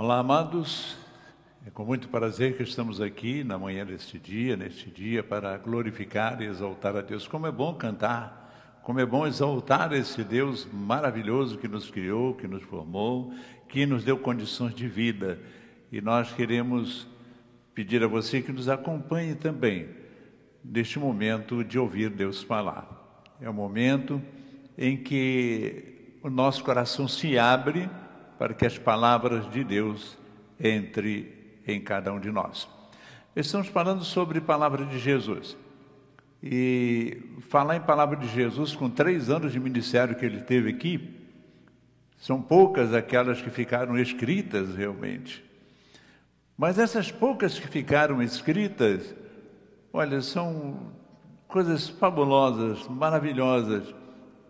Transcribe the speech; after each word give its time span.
Olá, 0.00 0.20
amados. 0.20 0.96
É 1.66 1.70
com 1.70 1.84
muito 1.84 2.08
prazer 2.08 2.56
que 2.56 2.62
estamos 2.62 3.00
aqui 3.00 3.42
na 3.42 3.58
manhã 3.58 3.84
deste 3.84 4.16
dia, 4.16 4.56
neste 4.56 4.88
dia, 4.88 5.24
para 5.24 5.58
glorificar 5.58 6.40
e 6.40 6.44
exaltar 6.44 6.94
a 6.94 7.00
Deus. 7.00 7.26
Como 7.26 7.48
é 7.48 7.50
bom 7.50 7.74
cantar, 7.74 8.78
como 8.84 9.00
é 9.00 9.04
bom 9.04 9.26
exaltar 9.26 9.92
esse 9.92 10.22
Deus 10.22 10.68
maravilhoso 10.72 11.58
que 11.58 11.66
nos 11.66 11.90
criou, 11.90 12.36
que 12.36 12.46
nos 12.46 12.62
formou, 12.62 13.34
que 13.68 13.86
nos 13.86 14.04
deu 14.04 14.16
condições 14.16 14.72
de 14.72 14.86
vida. 14.86 15.40
E 15.90 16.00
nós 16.00 16.30
queremos 16.30 17.08
pedir 17.74 18.00
a 18.04 18.06
você 18.06 18.40
que 18.40 18.52
nos 18.52 18.68
acompanhe 18.68 19.34
também 19.34 19.88
neste 20.64 21.00
momento 21.00 21.64
de 21.64 21.76
ouvir 21.76 22.08
Deus 22.08 22.40
falar. 22.40 23.26
É 23.40 23.50
o 23.50 23.52
momento 23.52 24.22
em 24.78 24.96
que 24.96 26.18
o 26.22 26.30
nosso 26.30 26.62
coração 26.62 27.08
se 27.08 27.36
abre 27.36 27.90
para 28.38 28.54
que 28.54 28.64
as 28.64 28.78
palavras 28.78 29.50
de 29.50 29.64
Deus 29.64 30.16
entre 30.60 31.60
em 31.66 31.80
cada 31.80 32.12
um 32.12 32.20
de 32.20 32.30
nós. 32.30 32.68
Estamos 33.34 33.68
falando 33.68 34.04
sobre 34.04 34.40
palavra 34.40 34.86
de 34.86 34.98
Jesus. 34.98 35.56
E 36.40 37.20
falar 37.48 37.76
em 37.76 37.80
palavra 37.80 38.16
de 38.16 38.28
Jesus 38.28 38.74
com 38.74 38.88
três 38.88 39.28
anos 39.28 39.52
de 39.52 39.58
ministério 39.58 40.14
que 40.14 40.24
ele 40.24 40.40
teve 40.40 40.70
aqui, 40.70 41.16
são 42.16 42.40
poucas 42.40 42.94
aquelas 42.94 43.42
que 43.42 43.50
ficaram 43.50 43.98
escritas 43.98 44.74
realmente. 44.76 45.44
Mas 46.56 46.78
essas 46.78 47.10
poucas 47.10 47.58
que 47.58 47.66
ficaram 47.66 48.22
escritas, 48.22 49.14
olha, 49.92 50.20
são 50.20 50.92
coisas 51.48 51.88
fabulosas, 51.88 52.86
maravilhosas, 52.88 53.94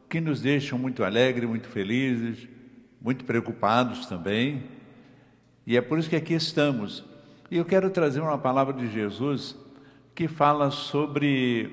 que 0.08 0.20
nos 0.20 0.40
deixam 0.40 0.78
muito 0.78 1.04
alegres, 1.04 1.48
muito 1.48 1.68
felizes 1.68 2.48
muito 3.00 3.24
preocupados 3.24 4.06
também, 4.06 4.64
e 5.66 5.76
é 5.76 5.80
por 5.80 5.98
isso 5.98 6.08
que 6.08 6.16
aqui 6.16 6.34
estamos. 6.34 7.04
E 7.50 7.56
eu 7.56 7.64
quero 7.64 7.90
trazer 7.90 8.20
uma 8.20 8.38
palavra 8.38 8.72
de 8.72 8.90
Jesus 8.90 9.56
que 10.14 10.26
fala 10.26 10.70
sobre 10.70 11.70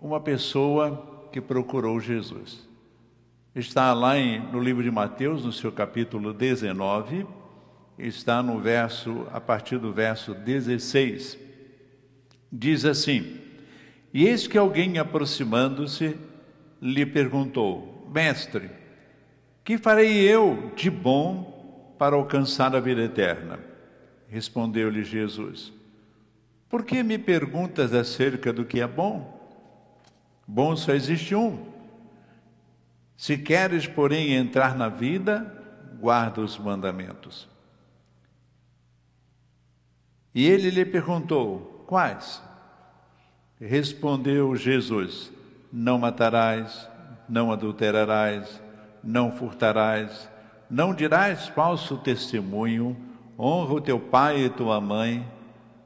uma 0.00 0.20
pessoa 0.20 1.28
que 1.32 1.40
procurou 1.40 1.98
Jesus. 2.00 2.68
Está 3.54 3.92
lá 3.92 4.18
em, 4.18 4.40
no 4.52 4.60
livro 4.60 4.82
de 4.82 4.90
Mateus, 4.90 5.44
no 5.44 5.52
seu 5.52 5.72
capítulo 5.72 6.32
19, 6.32 7.26
está 7.98 8.42
no 8.42 8.60
verso, 8.60 9.26
a 9.32 9.40
partir 9.40 9.78
do 9.78 9.92
verso 9.92 10.34
16. 10.34 11.38
Diz 12.52 12.84
assim: 12.84 13.40
E 14.12 14.26
eis 14.26 14.46
que 14.46 14.58
alguém 14.58 14.98
aproximando-se 14.98 16.16
lhe 16.80 17.06
perguntou: 17.06 18.06
Mestre, 18.14 18.70
que 19.66 19.76
farei 19.76 20.20
eu 20.20 20.70
de 20.76 20.88
bom 20.88 21.92
para 21.98 22.14
alcançar 22.14 22.76
a 22.76 22.78
vida 22.78 23.02
eterna? 23.02 23.58
Respondeu-lhe 24.28 25.02
Jesus: 25.02 25.72
Por 26.68 26.84
que 26.84 27.02
me 27.02 27.18
perguntas 27.18 27.92
acerca 27.92 28.52
do 28.52 28.64
que 28.64 28.80
é 28.80 28.86
bom? 28.86 29.34
Bom 30.46 30.76
só 30.76 30.92
existe 30.92 31.34
um. 31.34 31.66
Se 33.16 33.36
queres, 33.36 33.88
porém, 33.88 34.34
entrar 34.34 34.76
na 34.76 34.88
vida, 34.88 35.52
guarda 35.98 36.40
os 36.42 36.56
mandamentos. 36.56 37.48
E 40.32 40.46
ele 40.46 40.70
lhe 40.70 40.84
perguntou: 40.84 41.84
Quais? 41.88 42.40
Respondeu 43.60 44.54
Jesus: 44.54 45.32
Não 45.72 45.98
matarás, 45.98 46.88
não 47.28 47.50
adulterarás 47.50 48.64
não 49.06 49.30
furtarás, 49.30 50.28
não 50.68 50.92
dirás 50.92 51.46
falso 51.48 51.96
testemunho, 51.96 52.96
honra 53.38 53.74
o 53.74 53.80
teu 53.80 54.00
pai 54.00 54.44
e 54.44 54.50
tua 54.50 54.80
mãe, 54.80 55.24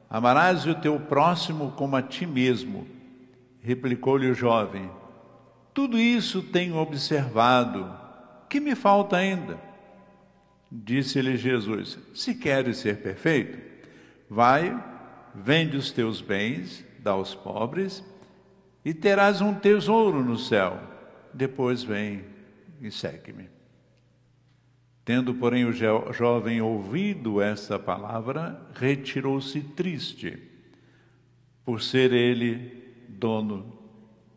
amarás 0.09 0.65
o 0.65 0.73
teu 0.73 0.99
próximo 0.99 1.71
como 1.77 1.95
a 1.95 2.01
ti 2.01 2.25
mesmo. 2.25 2.87
Replicou-lhe 3.61 4.27
o 4.27 4.33
jovem: 4.33 4.89
Tudo 5.71 5.99
isso 5.99 6.41
tenho 6.41 6.77
observado, 6.77 7.93
que 8.49 8.59
me 8.59 8.73
falta 8.73 9.17
ainda? 9.17 9.59
Disse-lhe 10.71 11.37
Jesus: 11.37 11.99
Se 12.15 12.33
queres 12.33 12.77
ser 12.77 13.03
perfeito, 13.03 13.59
vai, 14.27 14.75
vende 15.35 15.77
os 15.77 15.91
teus 15.91 16.21
bens, 16.21 16.83
dá 16.97 17.11
aos 17.11 17.35
pobres, 17.35 18.03
e 18.83 18.95
terás 18.95 19.41
um 19.41 19.53
tesouro 19.53 20.23
no 20.23 20.39
céu. 20.39 20.79
Depois 21.33 21.83
vem 21.83 22.30
e 22.81 22.89
segue-me. 22.91 23.49
Tendo, 25.05 25.33
porém, 25.35 25.65
o 25.65 25.71
jo 25.71 26.11
jovem 26.11 26.61
ouvido 26.61 27.41
essa 27.41 27.77
palavra, 27.79 28.59
retirou-se 28.73 29.61
triste, 29.61 30.41
por 31.63 31.81
ser 31.81 32.11
ele 32.11 32.81
dono 33.07 33.77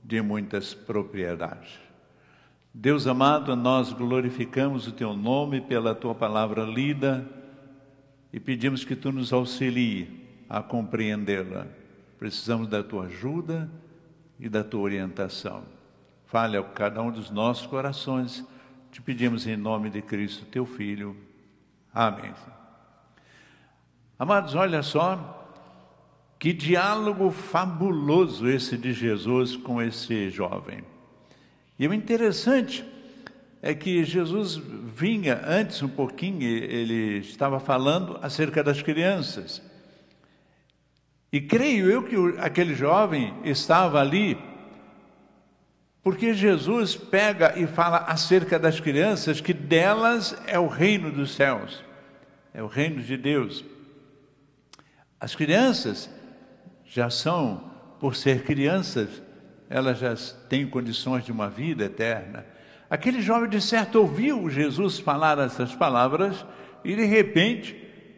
de 0.02 0.20
muitas 0.20 0.74
propriedades. 0.74 1.78
Deus 2.72 3.06
amado, 3.06 3.54
nós 3.54 3.92
glorificamos 3.92 4.86
o 4.86 4.92
teu 4.92 5.14
nome 5.16 5.60
pela 5.60 5.94
tua 5.94 6.14
palavra 6.14 6.64
lida 6.64 7.24
e 8.32 8.40
pedimos 8.40 8.84
que 8.84 8.96
tu 8.96 9.12
nos 9.12 9.32
auxilie 9.32 10.08
a 10.48 10.60
compreendê-la. 10.60 11.68
Precisamos 12.18 12.68
da 12.68 12.82
tua 12.82 13.04
ajuda 13.04 13.70
e 14.40 14.48
da 14.48 14.64
tua 14.64 14.80
orientação. 14.80 15.73
Fale 16.34 16.56
a 16.56 16.64
cada 16.64 17.00
um 17.00 17.12
dos 17.12 17.30
nossos 17.30 17.64
corações. 17.64 18.44
Te 18.90 19.00
pedimos 19.00 19.46
em 19.46 19.56
nome 19.56 19.88
de 19.88 20.02
Cristo, 20.02 20.44
teu 20.46 20.66
Filho. 20.66 21.16
Amém. 21.94 22.34
Amados, 24.18 24.56
olha 24.56 24.82
só 24.82 25.48
que 26.36 26.52
diálogo 26.52 27.30
fabuloso 27.30 28.48
esse 28.48 28.76
de 28.76 28.92
Jesus 28.92 29.56
com 29.56 29.80
esse 29.80 30.28
jovem. 30.28 30.82
E 31.78 31.86
o 31.86 31.94
interessante 31.94 32.84
é 33.62 33.72
que 33.72 34.02
Jesus 34.02 34.56
vinha 34.56 35.40
antes 35.46 35.82
um 35.82 35.88
pouquinho, 35.88 36.42
ele 36.42 37.18
estava 37.18 37.60
falando 37.60 38.18
acerca 38.20 38.60
das 38.60 38.82
crianças. 38.82 39.62
E 41.32 41.40
creio 41.40 41.88
eu 41.88 42.02
que 42.02 42.16
aquele 42.40 42.74
jovem 42.74 43.32
estava 43.44 44.00
ali 44.00 44.36
porque 46.04 46.34
Jesus 46.34 46.94
pega 46.94 47.58
e 47.58 47.66
fala 47.66 47.96
acerca 47.96 48.58
das 48.58 48.78
crianças 48.78 49.40
que 49.40 49.54
delas 49.54 50.36
é 50.46 50.58
o 50.58 50.66
reino 50.66 51.10
dos 51.10 51.34
céus, 51.34 51.82
é 52.52 52.62
o 52.62 52.66
reino 52.66 53.02
de 53.02 53.16
Deus. 53.16 53.64
As 55.18 55.34
crianças 55.34 56.10
já 56.84 57.08
são, 57.08 57.70
por 57.98 58.14
ser 58.14 58.42
crianças, 58.42 59.08
elas 59.70 59.98
já 59.98 60.14
têm 60.46 60.68
condições 60.68 61.24
de 61.24 61.32
uma 61.32 61.48
vida 61.48 61.84
eterna. 61.84 62.44
Aquele 62.90 63.22
jovem, 63.22 63.48
de 63.48 63.62
certo, 63.62 63.98
ouviu 63.98 64.50
Jesus 64.50 64.98
falar 64.98 65.38
essas 65.38 65.74
palavras 65.74 66.44
e, 66.84 66.94
de 66.94 67.06
repente, 67.06 67.74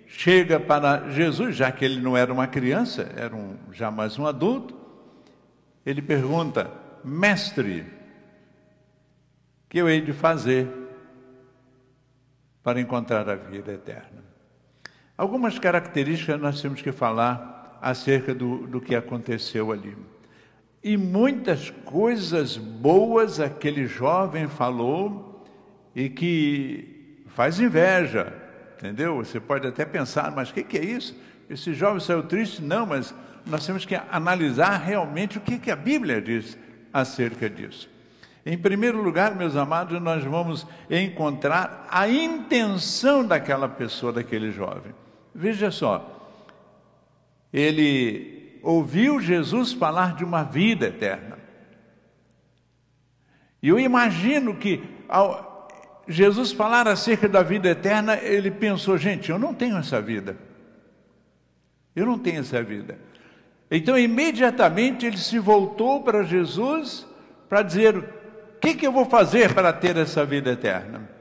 chega 0.08 0.58
para 0.58 1.08
Jesus, 1.10 1.54
já 1.54 1.70
que 1.70 1.84
ele 1.84 2.00
não 2.00 2.16
era 2.16 2.32
uma 2.32 2.48
criança, 2.48 3.08
era 3.16 3.34
um, 3.34 3.54
já 3.72 3.92
mais 3.92 4.18
um 4.18 4.26
adulto, 4.26 4.74
ele 5.86 6.02
pergunta: 6.02 6.84
Mestre, 7.08 7.86
que 9.68 9.78
eu 9.78 9.88
hei 9.88 10.00
de 10.00 10.12
fazer 10.12 10.68
para 12.64 12.80
encontrar 12.80 13.28
a 13.28 13.36
vida 13.36 13.72
eterna? 13.72 14.24
Algumas 15.16 15.56
características 15.56 16.40
nós 16.40 16.60
temos 16.60 16.82
que 16.82 16.90
falar 16.90 17.78
acerca 17.80 18.34
do, 18.34 18.66
do 18.66 18.80
que 18.80 18.96
aconteceu 18.96 19.70
ali. 19.70 19.96
E 20.82 20.96
muitas 20.96 21.70
coisas 21.70 22.56
boas 22.56 23.38
aquele 23.38 23.86
jovem 23.86 24.48
falou 24.48 25.46
e 25.94 26.10
que 26.10 27.22
faz 27.28 27.60
inveja, 27.60 28.32
entendeu? 28.76 29.18
Você 29.18 29.38
pode 29.38 29.64
até 29.64 29.84
pensar, 29.84 30.32
mas 30.32 30.50
o 30.50 30.54
que, 30.54 30.64
que 30.64 30.76
é 30.76 30.84
isso? 30.84 31.16
Esse 31.48 31.72
jovem 31.72 32.00
saiu 32.00 32.24
triste? 32.24 32.60
Não, 32.60 32.84
mas 32.84 33.14
nós 33.46 33.64
temos 33.64 33.84
que 33.84 33.94
analisar 33.94 34.78
realmente 34.78 35.38
o 35.38 35.40
que, 35.40 35.56
que 35.56 35.70
a 35.70 35.76
Bíblia 35.76 36.20
diz 36.20 36.58
acerca 37.00 37.50
disso. 37.50 37.88
Em 38.44 38.56
primeiro 38.56 39.02
lugar, 39.02 39.34
meus 39.34 39.56
amados, 39.56 40.00
nós 40.00 40.24
vamos 40.24 40.66
encontrar 40.88 41.86
a 41.90 42.08
intenção 42.08 43.26
daquela 43.26 43.68
pessoa, 43.68 44.12
daquele 44.12 44.50
jovem. 44.50 44.94
Veja 45.34 45.70
só, 45.70 46.12
ele 47.52 48.58
ouviu 48.62 49.20
Jesus 49.20 49.72
falar 49.72 50.14
de 50.14 50.24
uma 50.24 50.42
vida 50.42 50.86
eterna. 50.86 51.38
E 53.62 53.68
eu 53.68 53.78
imagino 53.78 54.54
que 54.54 54.82
ao 55.08 55.68
Jesus 56.08 56.52
falar 56.52 56.86
acerca 56.86 57.28
da 57.28 57.42
vida 57.42 57.68
eterna, 57.68 58.16
ele 58.16 58.50
pensou: 58.50 58.96
gente, 58.96 59.28
eu 59.28 59.38
não 59.38 59.52
tenho 59.52 59.76
essa 59.76 60.00
vida. 60.00 60.36
Eu 61.94 62.06
não 62.06 62.18
tenho 62.18 62.40
essa 62.40 62.62
vida. 62.62 62.96
Então, 63.70 63.98
imediatamente 63.98 65.04
ele 65.06 65.18
se 65.18 65.38
voltou 65.38 66.02
para 66.02 66.22
Jesus 66.22 67.06
para 67.48 67.62
dizer: 67.62 67.96
O 67.96 68.04
que, 68.60 68.74
que 68.74 68.86
eu 68.86 68.92
vou 68.92 69.04
fazer 69.04 69.54
para 69.54 69.72
ter 69.72 69.96
essa 69.96 70.24
vida 70.24 70.52
eterna? 70.52 71.16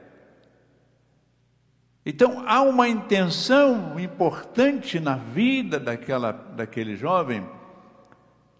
Então 2.08 2.44
há 2.46 2.62
uma 2.62 2.88
intenção 2.88 3.98
importante 3.98 5.00
na 5.00 5.16
vida 5.16 5.80
daquela, 5.80 6.30
daquele 6.30 6.94
jovem 6.94 7.44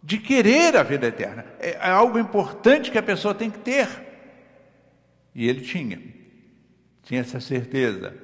de 0.03 0.19
querer 0.19 0.77
a 0.77 0.83
vida 0.83 1.07
eterna. 1.07 1.47
É, 1.61 1.75
é 1.75 1.89
algo 1.89 2.19
importante 2.19 2.91
que 2.91 2.99
a 2.99 3.03
pessoa 3.03 3.33
tem 3.33 3.49
que 3.49 3.61
ter. 3.61 3.89
E 5.33 5.49
ele 5.49 5.61
tinha, 5.61 6.03
tinha 7.05 7.21
essa 7.21 7.39
certeza 7.39 8.17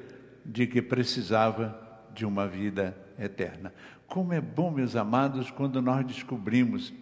de 0.45 0.67
que 0.67 0.83
precisava 0.83 1.81
de 2.13 2.27
uma 2.27 2.49
vida 2.49 2.97
eterna. 3.17 3.73
Como 4.13 4.35
é 4.35 4.43
bom, 4.43 4.71
meus 4.71 4.95
amados, 4.95 5.51
quando 5.51 5.81
nós 5.81 6.05
descobrimos 6.05 6.93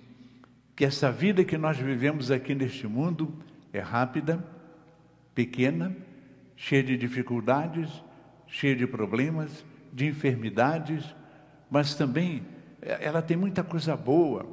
que 0.77 0.85
essa 0.85 1.11
vida 1.11 1.43
que 1.43 1.59
nós 1.59 1.77
vivemos 1.77 2.31
aqui 2.31 2.55
neste 2.55 2.87
mundo 2.87 3.35
é 3.73 3.81
rápida, 3.81 4.39
pequena, 5.35 5.93
cheia 6.55 6.85
de 6.85 6.97
dificuldades, 6.97 7.91
cheia 8.47 8.77
de 8.77 8.87
problemas, 8.87 9.65
de 9.93 10.07
enfermidades, 10.07 11.05
mas 11.69 11.97
também 11.97 12.45
eh, 12.81 13.01
ela 13.01 13.21
tem 13.21 13.37
muita 13.37 13.65
coisa 13.65 13.97
boa. 13.97 14.47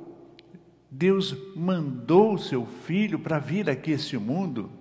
Deus 0.90 1.38
mandou 1.56 2.34
o 2.34 2.40
seu 2.40 2.66
filho 2.66 3.20
para 3.20 3.38
vir 3.38 3.70
aqui 3.70 3.92
este 3.92 4.18
mundo 4.18 4.72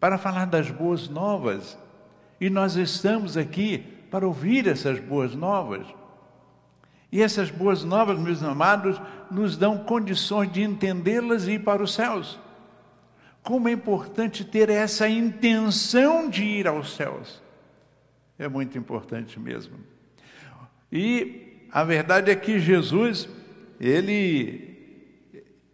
para 0.00 0.16
falar 0.16 0.46
das 0.46 0.70
boas 0.70 1.10
novas. 1.10 1.76
E 2.40 2.48
nós 2.48 2.76
estamos 2.76 3.36
aqui 3.36 3.84
para 4.10 4.26
ouvir 4.26 4.66
essas 4.66 4.98
boas 4.98 5.34
novas. 5.34 5.99
E 7.12 7.22
essas 7.22 7.50
boas 7.50 7.82
novas, 7.82 8.18
meus 8.18 8.42
amados, 8.42 9.00
nos 9.30 9.56
dão 9.56 9.78
condições 9.78 10.50
de 10.52 10.62
entendê-las 10.62 11.46
e 11.46 11.52
ir 11.52 11.64
para 11.64 11.82
os 11.82 11.92
céus. 11.92 12.38
Como 13.42 13.68
é 13.68 13.72
importante 13.72 14.44
ter 14.44 14.68
essa 14.68 15.08
intenção 15.08 16.28
de 16.28 16.44
ir 16.44 16.68
aos 16.68 16.94
céus. 16.94 17.42
É 18.38 18.48
muito 18.48 18.78
importante 18.78 19.40
mesmo. 19.40 19.76
E 20.92 21.66
a 21.72 21.82
verdade 21.84 22.30
é 22.30 22.36
que 22.36 22.58
Jesus, 22.58 23.28
ele, 23.80 24.76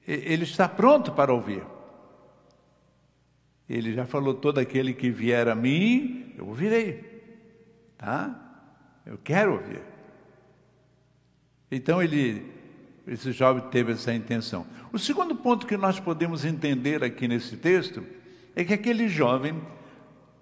ele 0.07 0.45
está 0.45 0.69
pronto 0.69 1.13
para 1.13 1.33
ouvir. 1.33 1.63
Ele 3.69 3.93
já 3.93 4.07
falou: 4.07 4.35
todo 4.35 4.59
aquele 4.59 4.95
que 4.95 5.11
vier 5.11 5.49
a 5.49 5.55
mim, 5.55 6.35
eu 6.39 6.47
ouvirei. 6.47 7.05
Tá? 7.99 8.35
Eu 9.05 9.19
quero 9.19 9.55
ouvir. 9.55 9.96
Então 11.71 12.03
ele, 12.03 12.45
esse 13.07 13.33
jovem 13.33 13.63
teve 13.71 13.93
essa 13.93 14.13
intenção. 14.13 14.67
O 14.93 14.99
segundo 14.99 15.35
ponto 15.35 15.67
que 15.67 15.77
nós 15.77 15.99
podemos 15.99 16.45
entender 16.45 17.03
aqui 17.03 17.27
nesse 17.27 17.57
texto 17.57 18.05
é 18.55 18.65
que 18.65 18.73
aquele 18.73 19.09
jovem, 19.09 19.61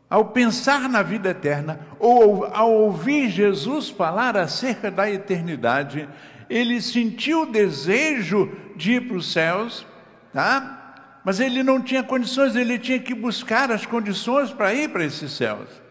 ao 0.09 0.27
pensar 0.27 0.89
na 0.89 1.03
vida 1.03 1.31
eterna, 1.31 1.81
ou 1.99 2.45
ao 2.45 2.73
ouvir 2.73 3.31
Jesus 3.31 3.89
falar 3.89 4.37
acerca 4.37 4.91
da 4.91 5.11
eternidade, 5.11 6.09
ele 6.49 6.81
sentiu 6.81 7.43
o 7.43 7.51
desejo 7.51 8.53
de 8.77 8.93
ir 8.93 9.09
para 9.09 9.17
os 9.17 9.33
céus, 9.33 9.87
tá? 10.33 11.21
Mas 11.25 11.41
ele 11.41 11.63
não 11.63 11.81
tinha 11.81 12.03
condições, 12.03 12.55
ele 12.55 12.79
tinha 12.79 12.99
que 12.99 13.15
buscar 13.15 13.73
as 13.73 13.87
condições 13.87 14.53
para 14.53 14.75
ir 14.75 14.91
para 14.91 15.05
esses 15.05 15.33
céus. 15.33 15.84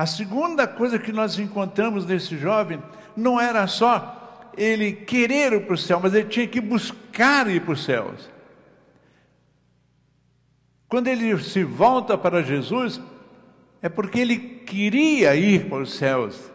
A 0.00 0.06
segunda 0.06 0.66
coisa 0.66 0.98
que 0.98 1.12
nós 1.12 1.38
encontramos 1.38 2.06
nesse 2.06 2.34
jovem 2.38 2.82
não 3.14 3.38
era 3.38 3.66
só 3.66 4.50
ele 4.56 4.92
querer 4.94 5.52
ir 5.52 5.66
para 5.66 5.74
o 5.74 5.76
céu, 5.76 6.00
mas 6.02 6.14
ele 6.14 6.26
tinha 6.26 6.48
que 6.48 6.58
buscar 6.58 7.46
ir 7.50 7.60
para 7.60 7.74
os 7.74 7.84
céus. 7.84 8.30
Quando 10.88 11.08
ele 11.08 11.38
se 11.42 11.62
volta 11.64 12.16
para 12.16 12.42
Jesus, 12.42 12.98
é 13.82 13.90
porque 13.90 14.20
ele 14.20 14.38
queria 14.38 15.36
ir 15.36 15.68
para 15.68 15.82
os 15.82 15.92
céus. 15.92 16.50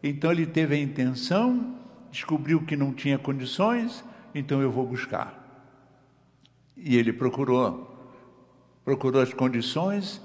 Então 0.00 0.30
ele 0.30 0.46
teve 0.46 0.76
a 0.76 0.78
intenção, 0.78 1.74
descobriu 2.08 2.64
que 2.64 2.76
não 2.76 2.92
tinha 2.92 3.18
condições, 3.18 4.04
então 4.32 4.62
eu 4.62 4.70
vou 4.70 4.86
buscar. 4.86 5.66
E 6.76 6.96
ele 6.96 7.12
procurou, 7.12 7.98
procurou 8.84 9.20
as 9.20 9.34
condições 9.34 10.22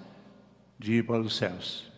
de 0.77 0.97
ir 0.97 1.07
para 1.07 1.21
os 1.21 1.35
céus. 1.35 1.94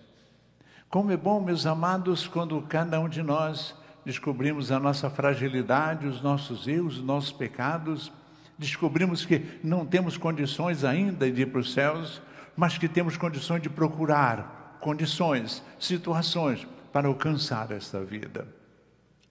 Como 0.97 1.11
é 1.11 1.15
bom, 1.15 1.39
meus 1.39 1.67
amados, 1.67 2.25
quando 2.25 2.59
cada 2.63 2.99
um 2.99 3.07
de 3.07 3.21
nós 3.21 3.75
descobrimos 4.03 4.71
a 4.71 4.79
nossa 4.79 5.11
fragilidade, 5.11 6.07
os 6.07 6.23
nossos 6.23 6.67
erros, 6.67 6.97
os 6.97 7.03
nossos 7.03 7.31
pecados, 7.31 8.11
descobrimos 8.57 9.23
que 9.23 9.45
não 9.63 9.85
temos 9.85 10.17
condições 10.17 10.83
ainda 10.83 11.31
de 11.31 11.43
ir 11.43 11.51
para 11.51 11.59
os 11.59 11.71
céus, 11.71 12.19
mas 12.55 12.79
que 12.79 12.87
temos 12.87 13.15
condições 13.15 13.61
de 13.61 13.69
procurar 13.69 14.79
condições, 14.81 15.63
situações 15.79 16.67
para 16.91 17.07
alcançar 17.07 17.69
esta 17.69 18.03
vida. 18.03 18.47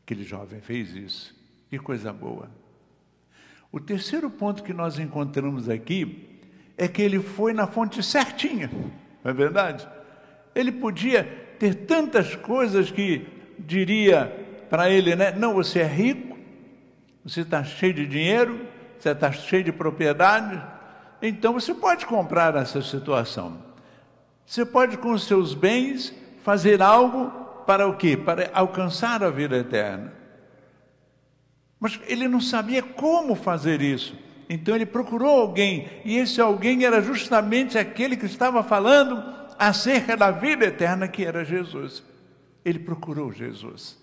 Aquele 0.04 0.22
jovem 0.22 0.60
fez 0.60 0.94
isso. 0.94 1.34
Que 1.68 1.80
coisa 1.80 2.12
boa. 2.12 2.48
O 3.72 3.80
terceiro 3.80 4.30
ponto 4.30 4.62
que 4.62 4.72
nós 4.72 5.00
encontramos 5.00 5.68
aqui 5.68 6.40
é 6.78 6.86
que 6.86 7.02
ele 7.02 7.18
foi 7.18 7.52
na 7.52 7.66
fonte 7.66 8.04
certinha, 8.04 8.70
não 9.24 9.32
é 9.32 9.34
verdade? 9.34 9.84
Ele 10.54 10.70
podia 10.70 11.44
ter 11.58 11.74
tantas 11.74 12.34
coisas 12.34 12.90
que 12.90 13.26
diria 13.58 14.44
para 14.68 14.90
ele, 14.90 15.14
né? 15.16 15.32
Não, 15.32 15.54
você 15.54 15.80
é 15.80 15.86
rico, 15.86 16.36
você 17.24 17.40
está 17.40 17.64
cheio 17.64 17.94
de 17.94 18.06
dinheiro, 18.06 18.66
você 18.98 19.10
está 19.10 19.32
cheio 19.32 19.64
de 19.64 19.72
propriedade, 19.72 20.62
então 21.20 21.52
você 21.52 21.74
pode 21.74 22.06
comprar 22.06 22.54
essa 22.56 22.82
situação. 22.82 23.64
Você 24.44 24.64
pode, 24.64 24.96
com 24.96 25.12
os 25.12 25.24
seus 25.24 25.54
bens, 25.54 26.14
fazer 26.42 26.80
algo 26.80 27.30
para 27.66 27.86
o 27.88 27.96
quê? 27.96 28.16
Para 28.16 28.50
alcançar 28.52 29.22
a 29.24 29.30
vida 29.30 29.56
eterna. 29.56 30.12
Mas 31.80 31.98
ele 32.06 32.28
não 32.28 32.40
sabia 32.40 32.82
como 32.82 33.34
fazer 33.34 33.82
isso. 33.82 34.16
Então 34.48 34.74
ele 34.74 34.86
procurou 34.86 35.40
alguém, 35.40 35.88
e 36.04 36.16
esse 36.16 36.40
alguém 36.40 36.84
era 36.84 37.02
justamente 37.02 37.76
aquele 37.76 38.16
que 38.16 38.26
estava 38.26 38.62
falando 38.62 39.20
acerca 39.58 40.16
da 40.16 40.30
vida 40.30 40.66
eterna, 40.66 41.08
que 41.08 41.24
era 41.24 41.44
Jesus. 41.44 42.02
Ele 42.64 42.78
procurou 42.78 43.32
Jesus. 43.32 43.98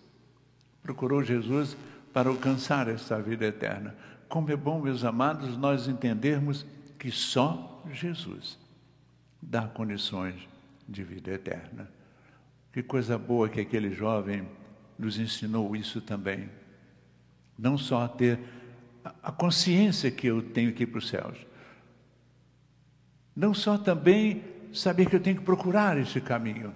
Procurou 0.82 1.24
Jesus 1.24 1.78
para 2.12 2.30
alcançar 2.30 2.88
essa 2.88 3.22
vida 3.22 3.46
eterna. 3.46 3.96
Como 4.28 4.52
é 4.52 4.56
bom, 4.56 4.82
meus 4.82 5.04
amados, 5.04 5.58
nós 5.58 5.88
entendermos 5.88 6.66
que 6.98 7.12
só 7.12 7.84
Jesus 7.92 8.58
dá 9.42 9.68
condições 9.68 10.36
de 10.88 11.04
vida 11.04 11.32
eterna. 11.32 11.90
Que 12.72 12.82
coisa 12.82 13.18
boa 13.18 13.50
que 13.50 13.62
aquele 13.62 13.92
jovem 13.94 14.48
nos 14.98 15.20
ensinou 15.20 15.75
isso 15.75 16.01
também 16.01 16.50
não 17.58 17.77
só 17.77 18.08
ter 18.08 18.39
a 19.22 19.32
consciência 19.32 20.10
que 20.10 20.27
eu 20.27 20.42
tenho 20.42 20.74
que 20.74 20.84
ir 20.84 20.88
para 20.88 21.00
os 21.00 21.08
céus, 21.08 21.38
não 23.36 23.54
só 23.54 23.77
também 23.77 24.44
saber 24.74 25.06
que 25.08 25.15
eu 25.15 25.20
tenho 25.20 25.38
que 25.38 25.44
procurar 25.44 25.98
esse 25.98 26.20
caminho, 26.20 26.74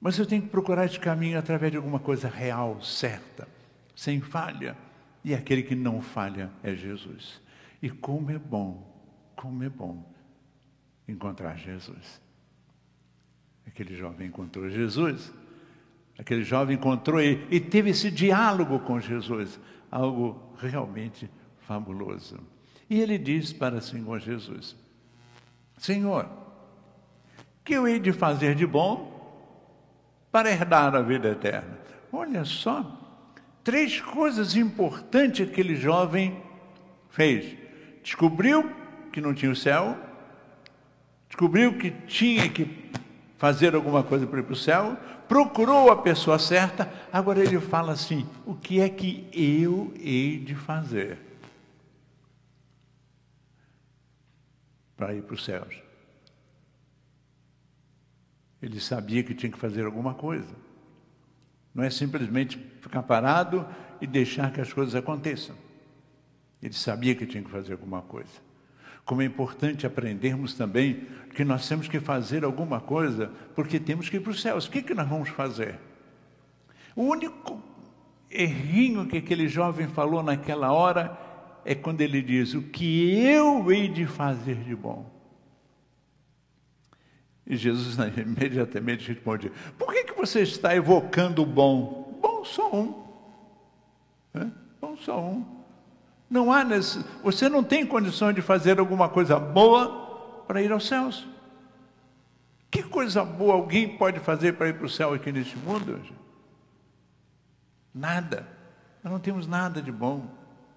mas 0.00 0.18
eu 0.18 0.26
tenho 0.26 0.42
que 0.42 0.48
procurar 0.48 0.84
esse 0.84 0.98
caminho 0.98 1.38
através 1.38 1.70
de 1.70 1.76
alguma 1.76 1.98
coisa 1.98 2.28
real, 2.28 2.80
certa, 2.82 3.46
sem 3.94 4.20
falha. 4.20 4.76
E 5.24 5.34
aquele 5.34 5.62
que 5.62 5.74
não 5.74 6.00
falha 6.02 6.50
é 6.62 6.74
Jesus. 6.74 7.40
E 7.80 7.88
como 7.88 8.30
é 8.30 8.38
bom, 8.38 8.84
como 9.36 9.62
é 9.62 9.68
bom 9.68 10.04
encontrar 11.06 11.56
Jesus. 11.56 12.20
Aquele 13.66 13.94
jovem 13.96 14.26
encontrou 14.26 14.68
Jesus 14.68 15.32
Aquele 16.18 16.44
jovem 16.44 16.76
encontrou 16.76 17.20
e, 17.20 17.46
e 17.50 17.58
teve 17.58 17.90
esse 17.90 18.10
diálogo 18.10 18.78
com 18.80 19.00
Jesus, 19.00 19.58
algo 19.90 20.54
realmente 20.58 21.30
fabuloso. 21.66 22.38
E 22.88 23.00
ele 23.00 23.18
diz 23.18 23.52
para 23.52 23.76
o 23.76 23.82
Senhor 23.82 24.20
Jesus: 24.20 24.76
Senhor, 25.78 26.28
que 27.64 27.74
eu 27.74 27.86
hei 27.86 27.98
de 27.98 28.12
fazer 28.12 28.54
de 28.54 28.66
bom 28.66 29.12
para 30.30 30.50
herdar 30.50 30.94
a 30.94 31.02
vida 31.02 31.28
eterna? 31.28 31.78
Olha 32.12 32.44
só, 32.44 33.00
três 33.62 34.00
coisas 34.00 34.56
importantes 34.56 35.48
aquele 35.48 35.76
jovem 35.76 36.42
fez. 37.10 37.56
Descobriu 38.02 38.70
que 39.12 39.20
não 39.20 39.34
tinha 39.34 39.52
o 39.52 39.56
céu, 39.56 39.96
descobriu 41.28 41.78
que 41.78 41.90
tinha 42.06 42.48
que 42.48 42.90
fazer 43.38 43.74
alguma 43.74 44.02
coisa 44.02 44.26
para 44.26 44.40
ir 44.40 44.42
para 44.42 44.52
o 44.52 44.56
céu, 44.56 44.96
procurou 45.28 45.90
a 45.90 46.02
pessoa 46.02 46.38
certa, 46.38 46.92
agora 47.12 47.40
ele 47.40 47.60
fala 47.60 47.92
assim: 47.92 48.26
o 48.46 48.54
que 48.54 48.80
é 48.80 48.88
que 48.88 49.28
eu 49.32 49.92
hei 49.96 50.38
de 50.38 50.54
fazer 50.54 51.18
para 54.96 55.14
ir 55.14 55.22
para 55.22 55.34
os 55.34 55.44
céus? 55.44 55.81
Ele 58.62 58.78
sabia 58.78 59.22
que 59.22 59.34
tinha 59.34 59.50
que 59.50 59.58
fazer 59.58 59.84
alguma 59.84 60.14
coisa. 60.14 60.54
Não 61.74 61.82
é 61.82 61.90
simplesmente 61.90 62.58
ficar 62.80 63.02
parado 63.02 63.66
e 64.00 64.06
deixar 64.06 64.52
que 64.52 64.60
as 64.60 64.72
coisas 64.72 64.94
aconteçam. 64.94 65.56
Ele 66.62 66.74
sabia 66.74 67.14
que 67.14 67.26
tinha 67.26 67.42
que 67.42 67.50
fazer 67.50 67.72
alguma 67.72 68.02
coisa. 68.02 68.40
Como 69.04 69.20
é 69.20 69.24
importante 69.24 69.84
aprendermos 69.84 70.54
também 70.54 71.06
que 71.34 71.44
nós 71.44 71.68
temos 71.68 71.88
que 71.88 71.98
fazer 71.98 72.44
alguma 72.44 72.80
coisa, 72.80 73.32
porque 73.54 73.80
temos 73.80 74.08
que 74.08 74.18
ir 74.18 74.20
para 74.20 74.30
os 74.30 74.40
céus. 74.40 74.66
O 74.66 74.70
que, 74.70 74.82
que 74.82 74.94
nós 74.94 75.08
vamos 75.08 75.28
fazer? 75.30 75.78
O 76.94 77.02
único 77.02 77.60
errinho 78.30 79.06
que 79.06 79.16
aquele 79.16 79.48
jovem 79.48 79.88
falou 79.88 80.22
naquela 80.22 80.72
hora 80.72 81.18
é 81.64 81.74
quando 81.74 82.00
ele 82.00 82.22
diz: 82.22 82.54
O 82.54 82.62
que 82.62 83.18
eu 83.18 83.72
hei 83.72 83.88
de 83.88 84.06
fazer 84.06 84.56
de 84.56 84.76
bom? 84.76 85.21
E 87.52 87.56
Jesus 87.58 87.98
imediatamente 88.16 89.12
responde: 89.12 89.52
Por 89.78 89.92
que, 89.92 90.04
que 90.04 90.14
você 90.14 90.40
está 90.40 90.74
evocando 90.74 91.42
o 91.42 91.46
bom? 91.46 92.18
Bom 92.18 92.42
só 92.46 92.74
um. 92.74 93.04
É? 94.32 94.46
Bom 94.80 94.96
só 94.96 95.20
um. 95.20 95.44
Não 96.30 96.50
há 96.50 96.64
nesse, 96.64 97.04
você 97.22 97.50
não 97.50 97.62
tem 97.62 97.84
condições 97.84 98.34
de 98.34 98.40
fazer 98.40 98.78
alguma 98.78 99.06
coisa 99.06 99.38
boa 99.38 100.42
para 100.48 100.62
ir 100.62 100.72
aos 100.72 100.88
céus. 100.88 101.28
Que 102.70 102.82
coisa 102.82 103.22
boa 103.22 103.52
alguém 103.52 103.98
pode 103.98 104.18
fazer 104.18 104.54
para 104.54 104.70
ir 104.70 104.78
para 104.78 104.86
o 104.86 104.88
céu 104.88 105.12
aqui 105.12 105.30
neste 105.30 105.58
mundo? 105.58 106.00
Nada. 107.94 108.48
Nós 109.04 109.12
não 109.12 109.20
temos 109.20 109.46
nada 109.46 109.82
de 109.82 109.92
bom 109.92 110.26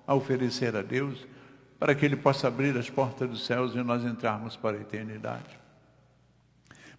a 0.06 0.14
oferecer 0.14 0.76
a 0.76 0.82
Deus 0.82 1.26
para 1.80 1.96
que 1.96 2.06
Ele 2.06 2.18
possa 2.18 2.50
abrir 2.50 2.78
as 2.78 2.90
portas 2.90 3.30
dos 3.30 3.46
céus 3.46 3.74
e 3.76 3.82
nós 3.82 4.04
entrarmos 4.04 4.58
para 4.58 4.76
a 4.76 4.82
eternidade. 4.82 5.65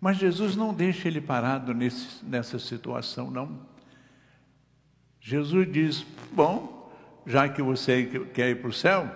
Mas 0.00 0.18
Jesus 0.18 0.56
não 0.56 0.74
deixa 0.74 1.08
ele 1.08 1.20
parado 1.20 1.72
nesse, 1.72 2.24
nessa 2.24 2.58
situação, 2.58 3.30
não. 3.30 3.58
Jesus 5.20 5.70
diz: 5.70 6.06
Bom, 6.32 6.92
já 7.26 7.48
que 7.48 7.62
você 7.62 8.28
quer 8.32 8.50
ir 8.50 8.60
para 8.60 8.68
o 8.68 8.72
céu, 8.72 9.10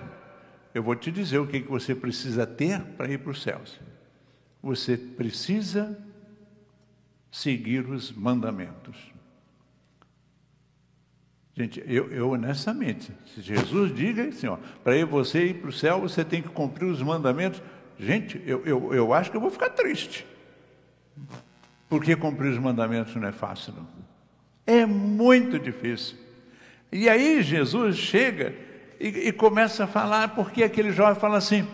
eu 0.74 0.82
vou 0.82 0.96
te 0.96 1.10
dizer 1.10 1.38
o 1.38 1.46
que, 1.46 1.60
que 1.60 1.68
você 1.68 1.94
precisa 1.94 2.46
ter 2.46 2.80
para 2.80 3.10
ir 3.10 3.18
para 3.18 3.30
os 3.30 3.42
céus. 3.42 3.78
Você 4.62 4.96
precisa 4.96 5.98
seguir 7.30 7.88
os 7.88 8.12
mandamentos. 8.12 8.96
Gente, 11.54 11.82
eu, 11.86 12.10
eu 12.10 12.30
honestamente, 12.30 13.12
se 13.34 13.42
Jesus 13.42 13.94
diga 13.94 14.24
assim, 14.24 14.46
para 14.82 15.04
você 15.04 15.46
ir 15.46 15.60
para 15.60 15.68
o 15.68 15.72
céu, 15.72 16.00
você 16.00 16.24
tem 16.24 16.40
que 16.40 16.48
cumprir 16.48 16.86
os 16.86 17.02
mandamentos. 17.02 17.62
Gente, 17.98 18.42
eu, 18.46 18.64
eu, 18.64 18.94
eu 18.94 19.12
acho 19.12 19.30
que 19.30 19.36
eu 19.36 19.40
vou 19.40 19.50
ficar 19.50 19.70
triste. 19.70 20.26
Porque 21.88 22.14
cumprir 22.14 22.52
os 22.52 22.58
mandamentos 22.58 23.14
não 23.16 23.28
é 23.28 23.32
fácil, 23.32 23.74
não. 23.76 23.86
É 24.66 24.86
muito 24.86 25.58
difícil. 25.58 26.16
E 26.92 27.08
aí 27.08 27.42
Jesus 27.42 27.96
chega 27.96 28.54
e, 29.00 29.28
e 29.28 29.32
começa 29.32 29.84
a 29.84 29.86
falar, 29.86 30.28
porque 30.28 30.62
aquele 30.62 30.92
jovem 30.92 31.20
fala 31.20 31.38
assim: 31.38 31.66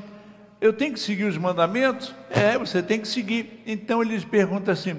Eu 0.60 0.72
tenho 0.72 0.92
que 0.92 1.00
seguir 1.00 1.24
os 1.24 1.36
mandamentos? 1.36 2.14
É, 2.30 2.56
você 2.56 2.82
tem 2.82 3.00
que 3.00 3.08
seguir. 3.08 3.62
Então 3.66 4.02
ele 4.02 4.18
pergunta 4.24 4.72
assim: 4.72 4.96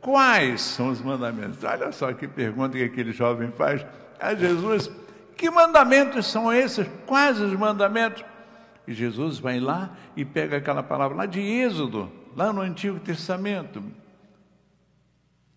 Quais 0.00 0.60
são 0.60 0.90
os 0.90 1.00
mandamentos? 1.00 1.62
Olha 1.64 1.90
só 1.92 2.12
que 2.12 2.28
pergunta 2.28 2.76
que 2.76 2.84
aquele 2.84 3.12
jovem 3.12 3.50
faz 3.52 3.84
a 4.20 4.34
Jesus: 4.34 4.90
Que 5.36 5.50
mandamentos 5.50 6.26
são 6.26 6.52
esses? 6.52 6.86
Quais 7.06 7.40
os 7.40 7.52
mandamentos? 7.54 8.24
E 8.86 8.92
Jesus 8.92 9.38
vai 9.38 9.58
lá 9.58 9.96
e 10.14 10.24
pega 10.24 10.58
aquela 10.58 10.82
palavra 10.82 11.16
lá 11.16 11.26
de 11.26 11.40
Êxodo, 11.40 12.12
lá 12.36 12.52
no 12.52 12.60
Antigo 12.60 12.98
Testamento, 13.00 13.82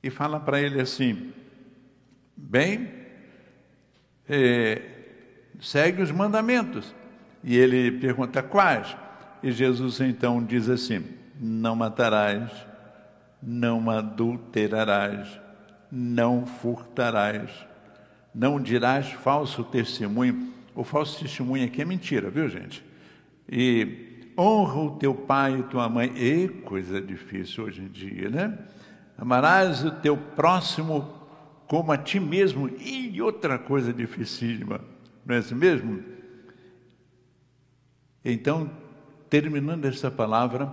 e 0.01 0.09
fala 0.09 0.39
para 0.39 0.61
ele 0.61 0.79
assim: 0.79 1.33
Bem, 2.35 2.89
é, 4.27 4.81
segue 5.59 6.01
os 6.01 6.11
mandamentos. 6.11 6.93
E 7.43 7.55
ele 7.55 7.91
pergunta 7.91 8.41
quais? 8.43 8.95
E 9.41 9.51
Jesus 9.51 9.99
então 10.01 10.43
diz 10.43 10.69
assim: 10.69 11.03
Não 11.39 11.75
matarás, 11.75 12.51
não 13.41 13.89
adulterarás, 13.89 15.39
não 15.91 16.45
furtarás, 16.45 17.49
não 18.33 18.61
dirás 18.61 19.11
falso 19.11 19.63
testemunho. 19.63 20.53
O 20.75 20.83
falso 20.83 21.19
testemunho 21.19 21.65
aqui 21.65 21.81
é 21.81 21.85
mentira, 21.85 22.29
viu 22.29 22.47
gente? 22.47 22.85
E 23.49 24.06
honra 24.37 24.81
o 24.81 24.97
teu 24.97 25.15
pai 25.15 25.59
e 25.59 25.63
tua 25.63 25.89
mãe. 25.89 26.11
E 26.15 26.47
coisa 26.47 27.01
difícil 27.01 27.65
hoje 27.65 27.81
em 27.81 27.87
dia, 27.87 28.29
né? 28.29 28.57
Amarás 29.17 29.83
o 29.83 29.91
teu 29.91 30.15
próximo 30.15 31.13
como 31.67 31.91
a 31.91 31.97
ti 31.97 32.19
mesmo. 32.19 32.69
E 32.79 33.21
outra 33.21 33.57
coisa 33.57 33.91
dificílima, 33.91 34.81
não 35.25 35.35
é 35.35 35.39
assim 35.39 35.55
mesmo? 35.55 36.03
Então, 38.23 38.69
terminando 39.29 39.85
essa 39.85 40.11
palavra, 40.11 40.71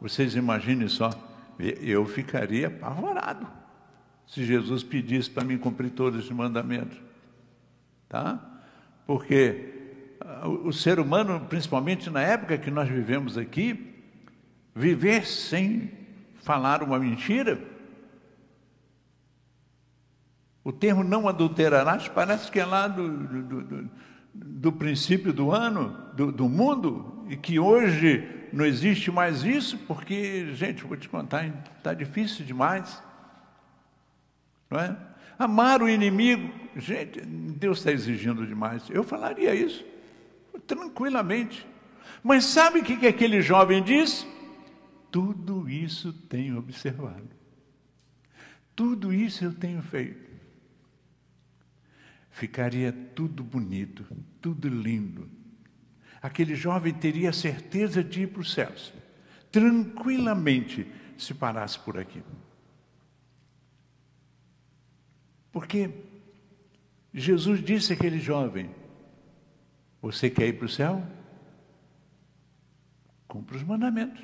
vocês 0.00 0.34
imaginem 0.34 0.88
só, 0.88 1.10
eu 1.58 2.04
ficaria 2.06 2.68
apavorado 2.68 3.58
se 4.28 4.44
Jesus 4.44 4.82
pedisse 4.82 5.30
para 5.30 5.42
mim 5.42 5.56
cumprir 5.56 5.90
todos 5.90 6.24
os 6.24 6.30
mandamentos. 6.30 6.98
Tá? 8.08 8.38
Porque 9.06 9.77
o 10.44 10.72
ser 10.72 10.98
humano, 10.98 11.46
principalmente 11.48 12.10
na 12.10 12.20
época 12.20 12.58
que 12.58 12.70
nós 12.70 12.88
vivemos 12.88 13.38
aqui, 13.38 13.94
viver 14.74 15.26
sem 15.26 15.90
falar 16.42 16.82
uma 16.82 16.98
mentira, 16.98 17.60
o 20.64 20.72
termo 20.72 21.02
não 21.02 21.28
adulterarás 21.28 22.08
parece 22.08 22.50
que 22.50 22.60
é 22.60 22.64
lá 22.64 22.88
do, 22.88 23.08
do, 23.08 23.62
do, 23.62 23.90
do 24.34 24.72
princípio 24.72 25.32
do 25.32 25.50
ano, 25.50 25.96
do, 26.14 26.30
do, 26.30 26.48
mundo, 26.48 27.24
e 27.28 27.36
que 27.36 27.58
hoje 27.58 28.48
não 28.52 28.66
existe 28.66 29.10
mais 29.10 29.44
isso, 29.44 29.78
porque, 29.86 30.52
gente, 30.54 30.84
vou 30.84 30.96
te 30.96 31.08
contar, 31.08 31.46
está 31.76 31.94
difícil 31.94 32.44
demais. 32.44 33.02
Não 34.70 34.80
é? 34.80 34.96
Amar 35.38 35.80
o 35.80 35.88
inimigo, 35.88 36.52
gente, 36.76 37.20
Deus 37.20 37.78
está 37.78 37.92
exigindo 37.92 38.46
demais. 38.46 38.82
Eu 38.90 39.04
falaria 39.04 39.54
isso 39.54 39.84
tranquilamente. 40.66 41.66
Mas 42.22 42.44
sabe 42.44 42.80
o 42.80 42.84
que, 42.84 42.96
que 42.96 43.06
aquele 43.06 43.40
jovem 43.40 43.82
diz? 43.82 44.26
Tudo 45.10 45.68
isso 45.68 46.12
tenho 46.12 46.58
observado. 46.58 47.28
Tudo 48.74 49.12
isso 49.12 49.44
eu 49.44 49.52
tenho 49.52 49.82
feito. 49.82 50.28
Ficaria 52.30 52.92
tudo 52.92 53.42
bonito, 53.42 54.06
tudo 54.40 54.68
lindo. 54.68 55.28
Aquele 56.22 56.54
jovem 56.54 56.94
teria 56.94 57.32
certeza 57.32 58.02
de 58.02 58.22
ir 58.22 58.28
para 58.28 58.40
os 58.40 58.52
céus, 58.52 58.92
tranquilamente, 59.50 60.86
se 61.16 61.34
parasse 61.34 61.78
por 61.78 61.98
aqui. 61.98 62.22
Porque 65.50 65.90
Jesus 67.12 67.62
disse 67.64 67.92
àquele 67.92 68.20
jovem: 68.20 68.70
Você 70.08 70.30
quer 70.30 70.46
ir 70.46 70.54
para 70.54 70.64
o 70.64 70.70
céu? 70.70 71.02
Cumpra 73.26 73.56
os 73.56 73.62
mandamentos. 73.62 74.22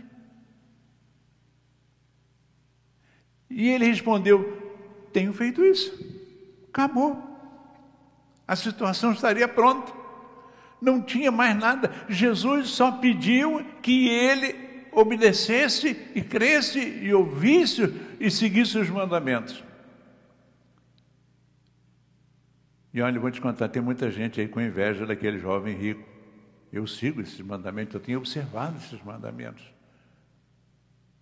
E 3.50 3.68
ele 3.68 3.84
respondeu: 3.84 5.06
Tenho 5.12 5.30
feito 5.34 5.62
isso. 5.62 5.92
Acabou. 6.70 7.22
A 8.48 8.56
situação 8.56 9.12
estaria 9.12 9.46
pronta. 9.46 9.92
Não 10.80 11.02
tinha 11.02 11.30
mais 11.30 11.54
nada. 11.54 11.92
Jesus 12.08 12.70
só 12.70 12.90
pediu 12.92 13.62
que 13.82 14.08
ele 14.08 14.88
obedecesse 14.90 16.00
e 16.14 16.22
cresce 16.22 16.80
e 16.80 17.12
ouvisse 17.12 17.94
e 18.18 18.30
seguisse 18.30 18.78
os 18.78 18.88
mandamentos. 18.88 19.62
E 22.94 23.02
olha, 23.02 23.18
vou 23.18 23.28
te 23.28 23.40
contar, 23.40 23.68
tem 23.68 23.82
muita 23.82 24.08
gente 24.08 24.40
aí 24.40 24.46
com 24.46 24.60
inveja 24.60 25.04
daquele 25.04 25.40
jovem 25.40 25.76
rico. 25.76 26.08
Eu 26.72 26.86
sigo 26.86 27.20
esses 27.20 27.40
mandamentos, 27.40 27.92
eu 27.92 28.00
tenho 28.00 28.18
observado 28.18 28.76
esses 28.76 29.02
mandamentos. 29.02 29.64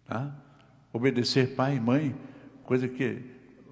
Tá? 0.04 0.34
Obedecer 0.92 1.56
pai 1.56 1.76
e 1.76 1.80
mãe, 1.80 2.14
coisa 2.64 2.86
que, 2.86 3.24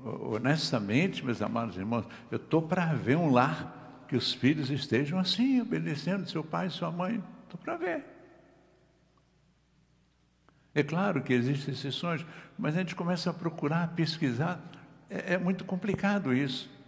honestamente, 0.02 1.22
meus 1.22 1.42
amados 1.42 1.76
irmãos, 1.76 2.06
eu 2.30 2.36
estou 2.36 2.62
para 2.62 2.86
ver 2.94 3.18
um 3.18 3.30
lar 3.30 4.06
que 4.08 4.16
os 4.16 4.32
filhos 4.32 4.70
estejam 4.70 5.18
assim, 5.18 5.60
obedecendo 5.60 6.26
seu 6.26 6.42
pai 6.42 6.68
e 6.68 6.70
sua 6.70 6.90
mãe. 6.90 7.22
Estou 7.44 7.60
para 7.62 7.76
ver. 7.76 8.04
É 10.74 10.82
claro 10.82 11.22
que 11.22 11.34
existem 11.34 11.74
exceções, 11.74 12.24
mas 12.58 12.74
a 12.76 12.78
gente 12.78 12.94
começa 12.94 13.28
a 13.28 13.34
procurar, 13.34 13.84
a 13.84 13.88
pesquisar. 13.88 14.58
É, 15.10 15.34
é 15.34 15.38
muito 15.38 15.66
complicado 15.66 16.32
isso. 16.32 16.79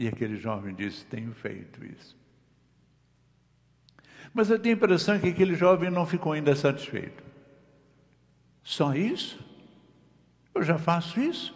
E 0.00 0.08
aquele 0.08 0.36
jovem 0.36 0.74
disse: 0.74 1.04
Tenho 1.04 1.30
feito 1.34 1.84
isso. 1.84 2.16
Mas 4.32 4.48
eu 4.48 4.58
tenho 4.58 4.74
a 4.74 4.78
impressão 4.78 5.18
que 5.20 5.28
aquele 5.28 5.54
jovem 5.54 5.90
não 5.90 6.06
ficou 6.06 6.32
ainda 6.32 6.56
satisfeito. 6.56 7.22
Só 8.62 8.94
isso? 8.94 9.38
Eu 10.54 10.62
já 10.62 10.78
faço 10.78 11.20
isso? 11.20 11.54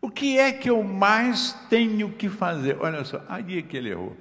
O 0.00 0.10
que 0.10 0.38
é 0.38 0.50
que 0.50 0.68
eu 0.68 0.82
mais 0.82 1.52
tenho 1.70 2.10
que 2.10 2.28
fazer? 2.28 2.76
Olha 2.80 3.04
só, 3.04 3.24
aí 3.28 3.58
é 3.58 3.62
que 3.62 3.76
ele 3.76 3.90
errou. 3.90 4.16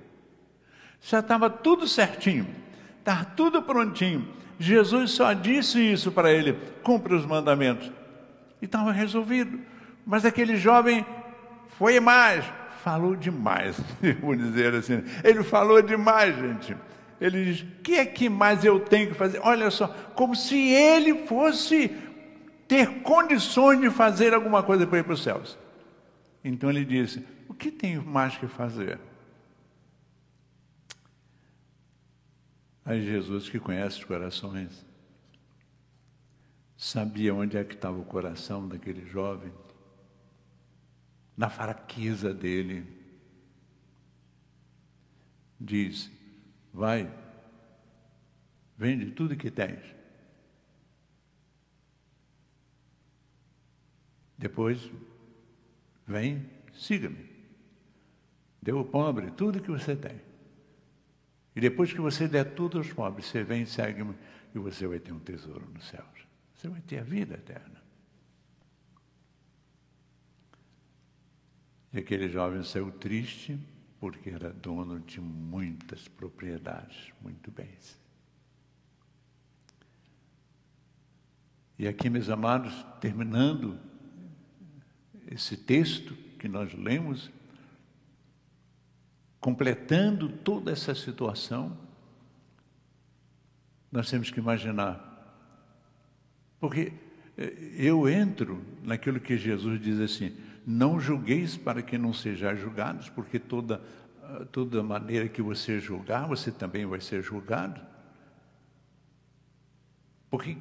Já 1.01 1.17
estava 1.17 1.50
tudo 1.50 1.88
certinho. 1.88 2.46
está 3.00 3.25
tudo 3.25 3.63
prontinho. 3.63 4.31
Jesus 4.60 5.12
só 5.12 5.34
disse 5.34 5.79
isso 5.79 6.12
para 6.12 6.31
ele: 6.31 6.53
cumpre 6.84 7.15
os 7.15 7.25
mandamentos. 7.25 7.91
E 8.62 8.65
estava 8.65 8.91
resolvido. 8.91 9.60
Mas 10.05 10.25
aquele 10.25 10.57
jovem 10.57 11.03
foi 11.69 12.00
mais, 12.00 12.46
falou 12.88 13.17
demais, 13.17 13.77
vou 14.22 14.34
dizer 14.34 14.74
assim. 14.74 15.03
Ele 15.22 15.44
falou 15.44 15.82
demais, 15.82 16.34
gente. 16.38 16.77
Ele 17.20 17.44
diz: 17.44 17.62
o 17.63 17.82
que 17.82 17.96
é 17.96 18.06
que 18.06 18.29
mais 18.29 18.63
eu 18.63 18.79
tenho 18.79 19.10
que 19.10 19.13
fazer? 19.13 19.41
Olha 19.44 19.70
só, 19.70 19.88
como 20.15 20.34
se 20.34 20.58
ele 20.58 21.25
fosse 21.25 21.89
ter 22.65 23.01
condições 23.01 23.82
de 23.82 23.89
fazer 23.89 24.34
alguma 24.34 24.63
coisa 24.63 24.88
para 24.88 25.00
ir 25.00 25.03
para 25.03 25.13
os 25.13 25.22
céus. 25.22 25.58
Então 26.41 26.70
ele 26.70 26.86
disse: 26.86 27.27
o 27.50 27.53
que 27.53 27.70
tenho 27.72 28.01
mais 28.06 28.38
que 28.38 28.48
fazer? 28.48 28.98
Aí 32.86 33.03
Jesus, 33.03 33.50
que 33.50 33.60
conhece 33.60 33.98
os 33.98 34.06
corações, 34.06 34.86
sabia 36.77 37.36
onde 37.36 37.58
é 37.58 37.65
que 37.65 37.75
estava 37.75 37.98
o 37.98 38.06
coração 38.06 38.65
daquele 38.65 39.06
jovem, 39.06 39.51
na 41.38 41.50
fraqueza 41.50 42.34
dele. 42.34 42.86
Diz: 45.60 46.12
Vai, 46.74 47.10
vende 48.75 49.12
tudo 49.12 49.38
que 49.38 49.51
tens. 49.51 49.96
Depois, 54.38 54.91
vem, 56.06 56.50
siga-me. 56.74 57.38
Dê 58.62 58.72
ao 58.72 58.86
pobre 58.86 59.32
tudo 59.32 59.62
que 59.62 59.72
você 59.72 59.96
tem. 59.96 60.22
E 61.56 61.62
depois 61.62 61.91
que 61.91 62.00
você 62.00 62.27
der 62.27 62.53
tudo 62.53 62.77
aos 62.77 62.91
pobres, 62.94 63.25
você 63.25 63.44
vem 63.44 63.65
segue-me 63.65 64.15
e 64.53 64.60
você 64.60 64.86
vai 64.86 65.00
ter 65.00 65.12
um 65.12 65.20
tesouro 65.20 65.67
nos 65.74 65.88
céus. 65.88 66.27
Você 66.53 66.67
vai 66.67 66.82
ter 66.82 67.00
a 67.00 67.03
vida 67.03 67.34
eterna. 67.34 67.87
E 71.98 72.00
aquele 72.00 72.30
jovem 72.30 72.62
saiu 72.62 72.92
triste 72.92 73.60
porque 74.00 74.30
era 74.30 74.54
dono 74.54 75.00
de 75.00 75.20
muitas 75.20 76.08
propriedades, 76.08 77.12
muito 77.20 77.50
bens. 77.50 78.00
E 81.75 81.88
aqui, 81.88 82.08
meus 82.08 82.30
amados, 82.30 82.86
terminando 83.01 83.80
esse 85.25 85.58
texto 85.58 86.13
que 86.38 86.48
nós 86.48 86.72
lemos, 86.75 87.32
completando 89.39 90.30
toda 90.30 90.72
essa 90.72 90.94
situação, 90.94 91.75
nós 93.92 94.08
temos 94.08 94.30
que 94.30 94.39
imaginar. 94.39 95.04
Porque 96.60 96.94
eh, 97.36 97.74
eu 97.75 98.08
entro 98.08 98.63
naquilo 98.84 99.20
que 99.20 99.36
Jesus 99.36 99.82
diz 99.82 100.00
assim: 100.00 100.46
não 100.69 101.00
julgueis 101.00 101.55
para 101.55 101.81
que 101.81 101.97
não 101.97 102.12
sejais 102.12 102.59
julgados, 102.59 103.09
porque 103.09 103.39
toda, 103.39 103.81
ah, 104.21 104.45
toda 104.51 104.83
maneira 104.83 105.29
que 105.29 105.41
você 105.41 105.79
julgar, 105.79 106.27
você 106.27 106.51
também 106.51 106.86
vai 106.86 107.00
ser 107.00 107.21
julgado. 107.21 107.79
Porque 110.29 110.57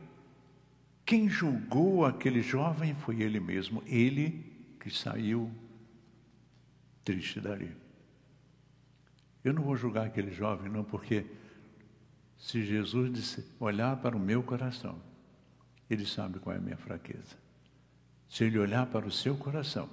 quem 1.04 1.28
julgou 1.28 2.06
aquele 2.06 2.40
jovem 2.40 2.94
foi 2.94 3.20
ele 3.20 3.40
mesmo, 3.40 3.82
ele 3.84 4.44
que 4.78 4.90
saiu 4.90 5.50
triste 7.04 7.40
dali. 7.40 7.75
Eu 9.42 9.52
não 9.52 9.64
vou 9.64 9.76
julgar 9.76 10.06
aquele 10.06 10.30
jovem, 10.30 10.70
não, 10.70 10.84
porque 10.84 11.26
se 12.38 12.64
Jesus 12.64 13.12
disse, 13.12 13.44
olhar 13.58 13.96
para 13.96 14.16
o 14.16 14.20
meu 14.20 14.40
coração, 14.40 15.00
ele 15.90 16.06
sabe 16.06 16.38
qual 16.38 16.54
é 16.54 16.58
a 16.58 16.62
minha 16.62 16.76
fraqueza. 16.76 17.45
Se 18.28 18.45
ele 18.45 18.59
olhar 18.59 18.87
para 18.87 19.06
o 19.06 19.11
seu 19.11 19.37
coração, 19.37 19.88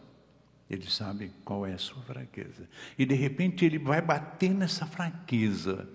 ele 0.69 0.89
sabe 0.89 1.31
qual 1.45 1.65
é 1.65 1.73
a 1.73 1.77
sua 1.77 2.01
fraqueza. 2.03 2.67
E 2.97 3.05
de 3.05 3.15
repente 3.15 3.63
ele 3.63 3.77
vai 3.77 4.01
bater 4.01 4.51
nessa 4.51 4.85
fraqueza 4.85 5.87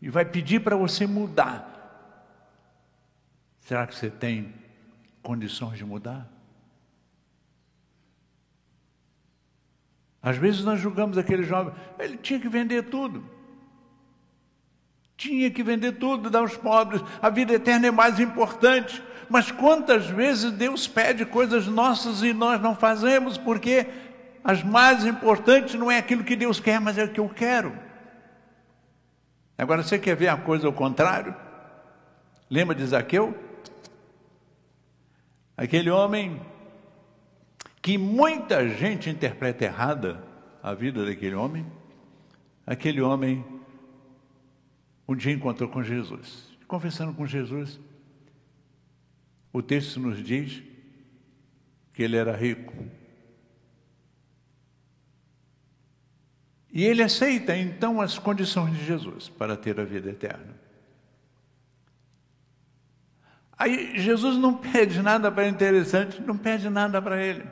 e 0.00 0.08
vai 0.08 0.24
pedir 0.24 0.60
para 0.60 0.76
você 0.76 1.06
mudar. 1.06 1.74
Será 3.60 3.86
que 3.86 3.94
você 3.94 4.08
tem 4.08 4.54
condições 5.22 5.76
de 5.76 5.84
mudar? 5.84 6.30
Às 10.22 10.36
vezes 10.36 10.64
nós 10.64 10.80
julgamos 10.80 11.18
aquele 11.18 11.42
jovem, 11.42 11.74
ele 11.98 12.16
tinha 12.16 12.40
que 12.40 12.48
vender 12.48 12.84
tudo. 12.84 13.24
Tinha 15.16 15.50
que 15.50 15.62
vender 15.62 15.92
tudo, 15.92 16.30
dar 16.30 16.40
aos 16.40 16.56
pobres, 16.56 17.02
a 17.20 17.28
vida 17.28 17.52
eterna 17.52 17.88
é 17.88 17.90
mais 17.90 18.20
importante. 18.20 19.02
Mas 19.28 19.50
quantas 19.50 20.06
vezes 20.06 20.52
Deus 20.52 20.88
pede 20.88 21.24
coisas 21.24 21.66
nossas 21.66 22.22
e 22.22 22.32
nós 22.32 22.60
não 22.60 22.74
fazemos, 22.74 23.36
porque 23.36 23.86
as 24.42 24.62
mais 24.62 25.04
importantes 25.04 25.74
não 25.74 25.90
é 25.90 25.98
aquilo 25.98 26.24
que 26.24 26.36
Deus 26.36 26.58
quer, 26.58 26.80
mas 26.80 26.96
é 26.96 27.04
o 27.04 27.12
que 27.12 27.20
eu 27.20 27.28
quero. 27.28 27.76
Agora 29.56 29.82
você 29.82 29.98
quer 29.98 30.16
ver 30.16 30.28
a 30.28 30.36
coisa 30.36 30.66
ao 30.66 30.72
contrário? 30.72 31.34
Lembra 32.48 32.74
de 32.74 32.86
Zaqueu? 32.86 33.36
Aquele 35.56 35.90
homem 35.90 36.40
que 37.82 37.98
muita 37.98 38.68
gente 38.68 39.10
interpreta 39.10 39.64
errada 39.64 40.22
a 40.62 40.72
vida 40.72 41.04
daquele 41.04 41.34
homem. 41.34 41.66
Aquele 42.66 43.00
homem 43.00 43.44
um 45.08 45.16
dia 45.16 45.32
encontrou 45.32 45.68
com 45.68 45.82
Jesus. 45.82 46.48
Conversando 46.66 47.14
com 47.14 47.26
Jesus, 47.26 47.80
o 49.52 49.62
texto 49.62 49.98
nos 49.98 50.22
diz 50.22 50.62
que 51.92 52.02
ele 52.02 52.16
era 52.16 52.36
rico. 52.36 52.74
E 56.72 56.84
ele 56.84 57.02
aceita 57.02 57.56
então 57.56 58.00
as 58.00 58.18
condições 58.18 58.76
de 58.76 58.84
Jesus 58.84 59.28
para 59.28 59.56
ter 59.56 59.80
a 59.80 59.84
vida 59.84 60.10
eterna. 60.10 60.54
Aí 63.58 63.98
Jesus 63.98 64.36
não 64.36 64.54
pede 64.54 65.02
nada 65.02 65.32
para 65.32 65.48
interessante, 65.48 66.22
não 66.22 66.36
pede 66.36 66.70
nada 66.70 67.02
para 67.02 67.20
ele. 67.20 67.44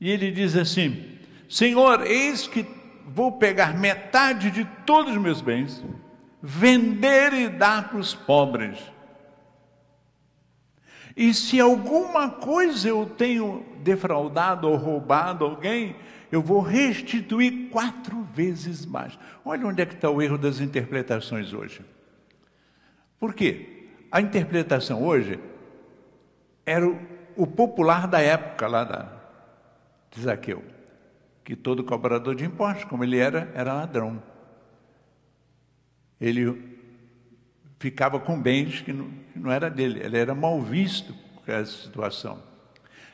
E 0.00 0.10
ele 0.10 0.32
diz 0.32 0.56
assim: 0.56 1.18
Senhor, 1.48 2.04
eis 2.04 2.48
que 2.48 2.66
vou 3.06 3.38
pegar 3.38 3.78
metade 3.78 4.50
de 4.50 4.64
todos 4.84 5.12
os 5.12 5.22
meus 5.22 5.40
bens, 5.40 5.84
vender 6.42 7.32
e 7.32 7.48
dar 7.48 7.88
para 7.88 7.98
os 7.98 8.14
pobres. 8.14 8.78
E 11.16 11.32
se 11.32 11.58
alguma 11.58 12.28
coisa 12.28 12.88
eu 12.88 13.06
tenho 13.06 13.64
defraudado 13.82 14.68
ou 14.68 14.76
roubado 14.76 15.46
alguém, 15.46 15.96
eu 16.30 16.42
vou 16.42 16.60
restituir 16.60 17.70
quatro 17.70 18.22
vezes 18.34 18.84
mais. 18.84 19.18
Olha 19.42 19.66
onde 19.66 19.80
é 19.80 19.86
que 19.86 19.94
está 19.94 20.10
o 20.10 20.20
erro 20.20 20.36
das 20.36 20.60
interpretações 20.60 21.54
hoje. 21.54 21.80
Por 23.18 23.32
quê? 23.32 23.88
A 24.12 24.20
interpretação 24.20 25.02
hoje 25.02 25.40
era 26.66 26.86
o, 27.34 27.46
popular 27.46 28.06
da 28.06 28.20
época 28.20 28.66
lá 28.66 28.84
da, 28.84 29.12
de 30.10 30.20
Zaqueu, 30.20 30.62
que 31.42 31.56
todo 31.56 31.82
cobrador 31.82 32.34
de 32.34 32.44
impostos, 32.44 32.84
como 32.84 33.04
ele 33.04 33.18
era, 33.18 33.50
era 33.54 33.72
ladrão. 33.72 34.22
Ele 36.20 36.75
ficava 37.78 38.18
com 38.18 38.40
bens 38.40 38.80
que 38.80 38.92
não, 38.92 39.10
que 39.32 39.38
não 39.38 39.50
era 39.50 39.70
dele, 39.70 40.00
ele 40.02 40.16
era 40.16 40.34
mal 40.34 40.60
visto 40.60 41.14
por 41.44 41.52
essa 41.52 41.70
situação. 41.82 42.42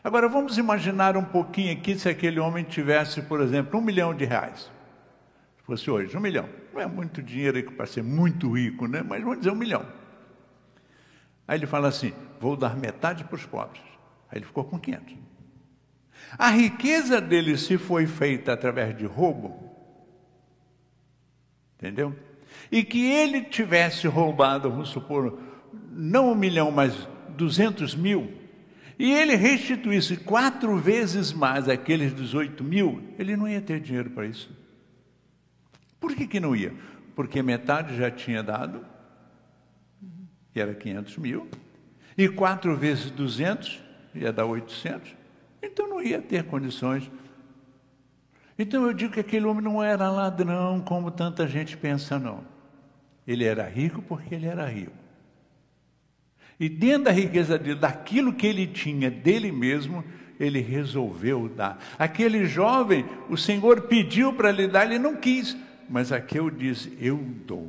Agora 0.04 0.28
vamos 0.28 0.58
imaginar 0.58 1.16
um 1.16 1.24
pouquinho 1.24 1.72
aqui 1.72 1.96
se 1.98 2.08
aquele 2.08 2.40
homem 2.40 2.64
tivesse, 2.64 3.22
por 3.22 3.40
exemplo, 3.40 3.78
um 3.78 3.82
milhão 3.82 4.14
de 4.14 4.24
reais. 4.24 4.70
Se 5.58 5.62
fosse 5.64 5.90
hoje, 5.90 6.16
um 6.16 6.20
milhão. 6.20 6.48
Não 6.72 6.80
é 6.80 6.86
muito 6.86 7.22
dinheiro 7.22 7.62
para 7.72 7.86
ser 7.86 8.02
muito 8.02 8.50
rico, 8.50 8.88
né? 8.88 9.02
Mas 9.02 9.22
vamos 9.22 9.38
dizer 9.38 9.50
um 9.50 9.56
milhão. 9.56 9.86
Aí 11.46 11.56
ele 11.58 11.66
fala 11.66 11.88
assim: 11.88 12.12
vou 12.40 12.56
dar 12.56 12.76
metade 12.76 13.22
para 13.24 13.36
os 13.36 13.46
pobres. 13.46 13.82
Aí 14.28 14.38
ele 14.38 14.46
ficou 14.46 14.64
com 14.64 14.78
500. 14.78 15.16
A 16.38 16.48
riqueza 16.48 17.20
dele 17.20 17.56
se 17.56 17.78
foi 17.78 18.06
feita 18.06 18.52
através 18.52 18.96
de 18.96 19.04
roubo, 19.04 19.70
entendeu? 21.76 22.16
E 22.70 22.82
que 22.82 23.04
ele 23.04 23.42
tivesse 23.42 24.06
roubado, 24.06 24.70
vamos 24.70 24.88
supor, 24.88 25.38
não 25.90 26.32
um 26.32 26.34
milhão, 26.34 26.70
mas 26.70 27.08
duzentos 27.36 27.94
mil, 27.94 28.32
e 28.98 29.10
ele 29.12 29.34
restituísse 29.34 30.16
quatro 30.16 30.76
vezes 30.76 31.32
mais 31.32 31.68
aqueles 31.68 32.14
18 32.14 32.62
mil, 32.62 33.02
ele 33.18 33.36
não 33.36 33.48
ia 33.48 33.60
ter 33.60 33.80
dinheiro 33.80 34.10
para 34.10 34.26
isso. 34.26 34.50
Por 35.98 36.14
que, 36.14 36.26
que 36.26 36.40
não 36.40 36.54
ia? 36.54 36.72
Porque 37.14 37.42
metade 37.42 37.96
já 37.96 38.10
tinha 38.10 38.42
dado, 38.42 38.84
e 40.54 40.60
era 40.60 40.74
500 40.74 41.18
mil, 41.18 41.48
e 42.16 42.28
quatro 42.28 42.76
vezes 42.76 43.10
200 43.10 43.80
ia 44.14 44.32
dar 44.32 44.44
800, 44.44 45.14
então 45.62 45.88
não 45.88 46.02
ia 46.02 46.20
ter 46.20 46.44
condições. 46.44 47.10
Então 48.62 48.86
eu 48.86 48.92
digo 48.92 49.14
que 49.14 49.18
aquele 49.18 49.44
homem 49.44 49.60
não 49.60 49.82
era 49.82 50.08
ladrão 50.08 50.80
como 50.80 51.10
tanta 51.10 51.48
gente 51.48 51.76
pensa, 51.76 52.16
não. 52.16 52.44
Ele 53.26 53.44
era 53.44 53.68
rico 53.68 54.00
porque 54.02 54.36
ele 54.36 54.46
era 54.46 54.64
rico. 54.66 54.92
E 56.60 56.68
dentro 56.68 57.04
da 57.04 57.10
riqueza 57.10 57.58
dele, 57.58 57.80
daquilo 57.80 58.32
que 58.32 58.46
ele 58.46 58.68
tinha 58.68 59.10
dele 59.10 59.50
mesmo, 59.50 60.04
ele 60.38 60.60
resolveu 60.60 61.48
dar. 61.48 61.76
Aquele 61.98 62.46
jovem, 62.46 63.04
o 63.28 63.36
Senhor 63.36 63.82
pediu 63.82 64.32
para 64.32 64.52
lhe 64.52 64.68
dar, 64.68 64.84
ele 64.84 64.98
não 64.98 65.16
quis, 65.16 65.56
mas 65.90 66.12
aquele 66.12 66.52
diz: 66.52 66.88
Eu 67.00 67.16
dou. 67.16 67.68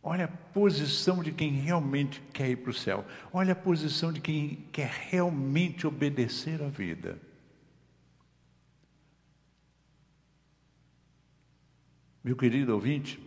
Olha 0.00 0.26
a 0.26 0.28
posição 0.28 1.24
de 1.24 1.32
quem 1.32 1.50
realmente 1.50 2.22
quer 2.32 2.50
ir 2.50 2.56
para 2.56 2.70
o 2.70 2.74
céu. 2.74 3.04
Olha 3.32 3.52
a 3.52 3.56
posição 3.56 4.12
de 4.12 4.20
quem 4.20 4.64
quer 4.70 4.92
realmente 5.10 5.88
obedecer 5.88 6.62
à 6.62 6.68
vida. 6.68 7.18
Meu 12.24 12.36
querido 12.36 12.72
ouvinte, 12.72 13.18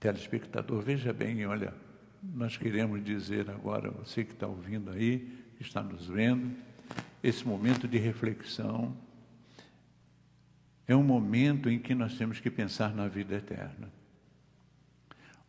telespectador, 0.00 0.82
veja 0.82 1.12
bem, 1.12 1.46
olha, 1.46 1.72
nós 2.22 2.56
queremos 2.56 3.04
dizer 3.04 3.48
agora, 3.48 3.90
você 3.90 4.24
que 4.24 4.32
está 4.32 4.48
ouvindo 4.48 4.90
aí, 4.90 5.44
que 5.56 5.62
está 5.62 5.80
nos 5.82 6.06
vendo, 6.08 6.56
esse 7.22 7.46
momento 7.46 7.86
de 7.86 7.96
reflexão 7.98 8.96
é 10.88 10.96
um 10.96 11.04
momento 11.04 11.70
em 11.70 11.78
que 11.78 11.94
nós 11.94 12.16
temos 12.16 12.40
que 12.40 12.50
pensar 12.50 12.94
na 12.94 13.06
vida 13.06 13.36
eterna. 13.36 13.92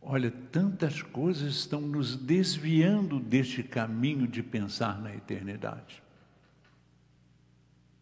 Olha, 0.00 0.30
tantas 0.30 1.02
coisas 1.02 1.54
estão 1.54 1.80
nos 1.80 2.16
desviando 2.16 3.18
deste 3.18 3.62
caminho 3.62 4.28
de 4.28 4.42
pensar 4.42 5.00
na 5.00 5.14
eternidade. 5.14 6.02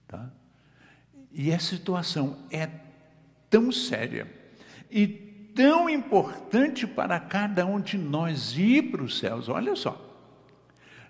Tá? 0.06 0.30
E 1.32 1.52
a 1.52 1.58
situação 1.58 2.44
é 2.50 2.66
tão 3.50 3.72
séria 3.72 4.26
e 4.90 5.06
tão 5.06 5.88
importante 5.90 6.86
para 6.86 7.18
cada 7.18 7.66
um 7.66 7.80
de 7.80 7.98
nós 7.98 8.56
ir 8.56 8.90
para 8.90 9.02
os 9.02 9.18
céus. 9.18 9.48
Olha 9.48 9.74
só. 9.74 10.00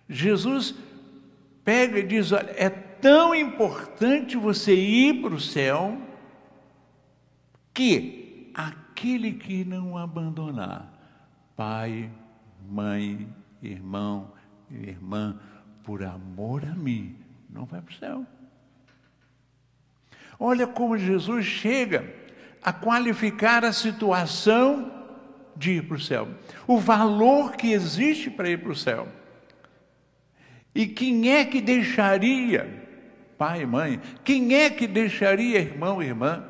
Jesus 0.08 0.74
pega 1.64 1.98
e 1.98 2.06
diz: 2.06 2.32
olha, 2.32 2.54
é 2.56 2.70
tão 2.70 3.34
importante 3.34 4.36
você 4.36 4.74
ir 4.74 5.20
para 5.20 5.34
o 5.34 5.40
céu 5.40 6.00
que 7.74 8.50
aquele 8.54 9.32
que 9.34 9.64
não 9.64 9.96
abandonar 9.96 10.92
pai, 11.54 12.10
mãe, 12.68 13.28
irmão, 13.62 14.32
irmã, 14.70 15.38
por 15.82 16.02
amor 16.02 16.64
a 16.64 16.74
mim, 16.74 17.16
não 17.50 17.64
vai 17.64 17.80
para 17.80 17.92
o 17.92 17.96
céu. 17.96 18.26
Olha 20.38 20.66
como 20.66 20.96
Jesus 20.96 21.44
chega 21.44 22.14
a 22.62 22.72
qualificar 22.72 23.64
a 23.64 23.72
situação 23.72 24.92
de 25.56 25.72
ir 25.72 25.88
para 25.88 25.96
o 25.96 26.00
céu, 26.00 26.28
o 26.66 26.78
valor 26.78 27.56
que 27.56 27.72
existe 27.72 28.30
para 28.30 28.48
ir 28.48 28.62
para 28.62 28.72
o 28.72 28.76
céu. 28.76 29.08
E 30.74 30.86
quem 30.86 31.30
é 31.30 31.44
que 31.44 31.60
deixaria, 31.60 32.86
pai 33.36 33.62
e 33.62 33.66
mãe, 33.66 34.00
quem 34.22 34.54
é 34.54 34.70
que 34.70 34.86
deixaria 34.86 35.58
irmão 35.58 36.02
e 36.02 36.06
irmã, 36.06 36.44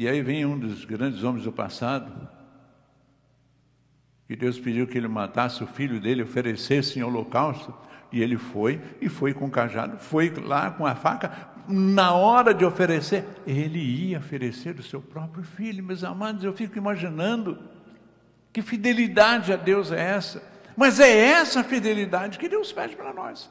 E 0.00 0.06
aí 0.06 0.22
vem 0.22 0.46
um 0.46 0.56
dos 0.56 0.84
grandes 0.84 1.24
homens 1.24 1.42
do 1.42 1.50
passado, 1.50 2.28
que 4.28 4.36
Deus 4.36 4.56
pediu 4.56 4.86
que 4.86 4.96
ele 4.96 5.08
matasse 5.08 5.64
o 5.64 5.66
filho 5.66 6.00
dele, 6.00 6.22
oferecesse 6.22 7.00
em 7.00 7.02
holocausto, 7.02 7.74
e 8.10 8.22
ele 8.22 8.36
foi, 8.36 8.80
e 9.00 9.08
foi 9.08 9.34
com 9.34 9.46
o 9.46 9.50
cajado, 9.50 9.98
foi 9.98 10.30
lá 10.30 10.70
com 10.70 10.86
a 10.86 10.94
faca, 10.94 11.48
na 11.68 12.14
hora 12.14 12.54
de 12.54 12.64
oferecer, 12.64 13.26
ele 13.46 13.78
ia 13.78 14.18
oferecer 14.18 14.78
o 14.78 14.82
seu 14.82 15.02
próprio 15.02 15.44
filho. 15.44 15.84
Meus 15.84 16.02
amados, 16.02 16.42
eu 16.42 16.52
fico 16.54 16.78
imaginando 16.78 17.58
que 18.50 18.62
fidelidade 18.62 19.52
a 19.52 19.56
Deus 19.56 19.92
é 19.92 20.00
essa, 20.00 20.42
mas 20.74 20.98
é 20.98 21.14
essa 21.14 21.62
fidelidade 21.62 22.38
que 22.38 22.48
Deus 22.48 22.72
pede 22.72 22.96
para 22.96 23.12
nós. 23.12 23.50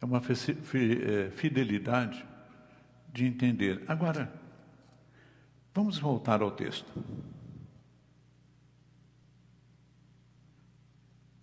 É 0.00 0.04
uma 0.06 0.18
é, 0.18 1.30
fidelidade 1.30 2.24
de 3.12 3.26
entender. 3.26 3.82
Agora, 3.86 4.32
vamos 5.74 5.98
voltar 5.98 6.40
ao 6.40 6.52
texto. 6.52 6.86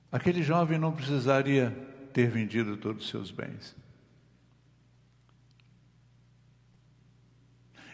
Aquele 0.10 0.42
jovem 0.42 0.80
não 0.80 0.94
precisaria 0.94 1.70
ter 2.14 2.30
vendido 2.30 2.78
todos 2.78 3.04
os 3.04 3.10
seus 3.10 3.30
bens. 3.30 3.76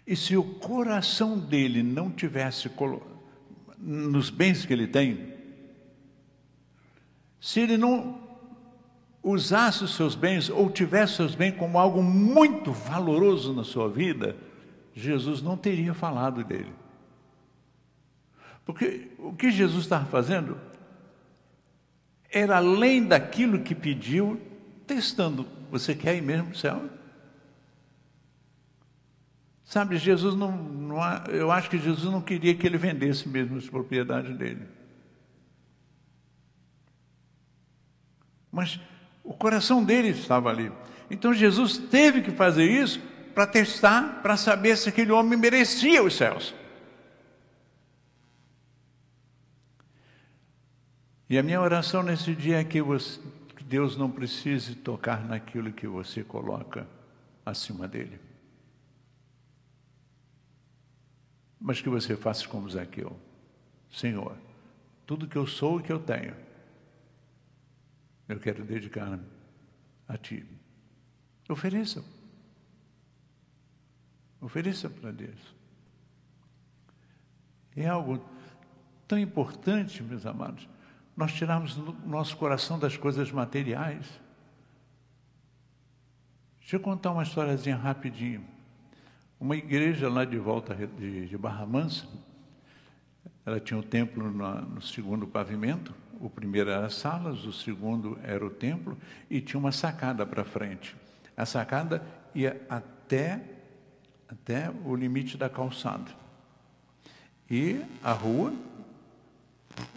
E 0.06 0.15
se 0.15 0.38
o 0.38 0.43
coração 0.43 1.38
dele 1.38 1.84
não 1.84 2.10
tivesse 2.10 2.71
nos 3.78 4.30
bens 4.30 4.65
que 4.65 4.71
ele 4.71 4.88
tem, 4.88 5.34
se 7.41 7.60
ele 7.60 7.78
não 7.78 8.21
usasse 9.21 9.84
os 9.84 9.95
seus 9.95 10.15
bens 10.15 10.50
ou 10.50 10.69
tivesse 10.69 11.15
seus 11.15 11.36
bens 11.36 11.58
como 11.58 11.78
algo 11.78 12.02
muito 12.02 12.71
valoroso 12.71 13.54
na 13.54 13.63
sua 13.63 13.89
vida, 13.89 14.38
Jesus 14.97 15.43
não 15.43 15.55
teria 15.55 15.93
falado 15.93 16.43
dele. 16.43 16.73
Porque 18.65 19.12
o 19.19 19.31
que 19.31 19.51
Jesus 19.51 19.83
estava 19.83 20.07
fazendo 20.07 20.60
era 22.31 22.57
além 22.57 23.05
daquilo 23.05 23.62
que 23.62 23.75
pediu, 23.75 24.41
testando: 24.88 25.47
você 25.69 25.93
quer 25.93 26.15
ir 26.17 26.21
mesmo 26.21 26.47
para 26.47 26.55
o 26.55 26.57
céu? 26.57 26.89
Sabe, 29.63 29.97
Jesus 29.97 30.33
não, 30.33 30.51
não, 30.51 30.97
eu 31.27 31.51
acho 31.51 31.69
que 31.69 31.77
Jesus 31.77 32.12
não 32.12 32.21
queria 32.21 32.55
que 32.55 32.65
ele 32.65 32.77
vendesse 32.77 33.29
mesmo 33.29 33.57
as 33.57 33.69
propriedades 33.69 34.36
dele. 34.36 34.65
Mas 38.51 38.79
o 39.23 39.33
coração 39.33 39.83
dele 39.83 40.07
estava 40.07 40.49
ali. 40.49 40.71
Então 41.12 41.33
Jesus 41.33 41.77
teve 41.77 42.23
que 42.23 42.31
fazer 42.31 42.65
isso 42.65 42.99
para 43.38 43.45
testar, 43.45 44.23
para 44.23 44.36
saber 44.36 44.76
se 44.76 44.89
aquele 44.89 45.12
homem 45.12 45.38
merecia 45.38 46.02
os 46.02 46.15
céus. 46.15 46.56
E 51.30 51.38
a 51.38 51.43
minha 51.43 51.62
oração 51.62 52.02
nesse 52.02 52.34
dia 52.34 52.60
é 52.60 52.63
que, 52.63 52.82
você, 52.82 53.21
que 53.56 53.63
Deus 53.63 53.95
não 53.95 54.10
precise 54.10 54.73
tocar 54.73 55.23
naquilo 55.23 55.71
que 55.71 55.86
você 55.86 56.23
coloca 56.23 56.88
acima 57.45 57.88
dele. 57.88 58.19
Mas 61.62 61.80
que 61.80 61.89
você 61.89 62.17
faça 62.17 62.47
como 62.47 62.67
Zaqueu. 62.67 63.15
Senhor, 63.91 64.36
tudo 65.06 65.28
que 65.28 65.36
eu 65.36 65.45
sou 65.45 65.80
e 65.80 65.84
que 65.84 65.93
eu 65.93 66.00
tenho, 66.00 66.36
eu 68.28 68.39
quero 68.39 68.65
dedicar 68.65 69.19
a 70.08 70.17
Ti. 70.17 70.43
Ofereça. 71.47 72.16
Ofereça 74.41 74.89
para 74.89 75.12
Deus. 75.12 75.56
É 77.76 77.88
algo 77.88 78.23
tão 79.08 79.17
importante, 79.17 80.02
meus 80.04 80.26
amados, 80.26 80.67
nós 81.15 81.34
tirarmos 81.34 81.78
o 81.78 81.95
nosso 82.06 82.38
coração 82.38 82.78
das 82.78 82.95
coisas 82.95 83.32
materiais. 83.32 84.06
Deixa 86.60 86.76
eu 86.76 86.80
contar 86.80 87.12
uma 87.12 87.23
historiazinha 87.23 87.76
rapidinho. 87.76 88.45
Uma 89.39 89.56
igreja 89.56 90.10
lá 90.10 90.26
de 90.26 90.38
volta 90.38 90.76
de, 90.76 91.38
Barra 91.38 91.65
Mansa, 91.65 92.08
ela 93.45 93.60
tinha 93.60 93.80
um 93.80 93.84
templo 93.84 94.30
no 94.30 94.82
segundo 94.82 95.26
pavimento, 95.26 95.93
o 96.19 96.30
primeiro 96.30 96.69
era 96.69 96.86
as 96.86 96.95
salas, 96.95 97.45
o 97.45 97.54
segundo 97.54 98.19
era 98.23 98.45
o 98.45 98.50
templo 98.50 98.97
e 99.30 99.39
tinha 99.39 99.60
uma 99.60 99.71
sacada 99.71 100.26
para 100.26 100.43
frente. 100.43 100.95
A 101.36 101.45
sacada 101.45 102.04
ia 102.34 102.62
até, 102.67 103.41
até 104.27 104.69
o 104.85 104.95
limite 104.95 105.37
da 105.37 105.49
calçada. 105.49 106.11
E 107.49 107.81
a 108.03 108.11
rua, 108.11 108.53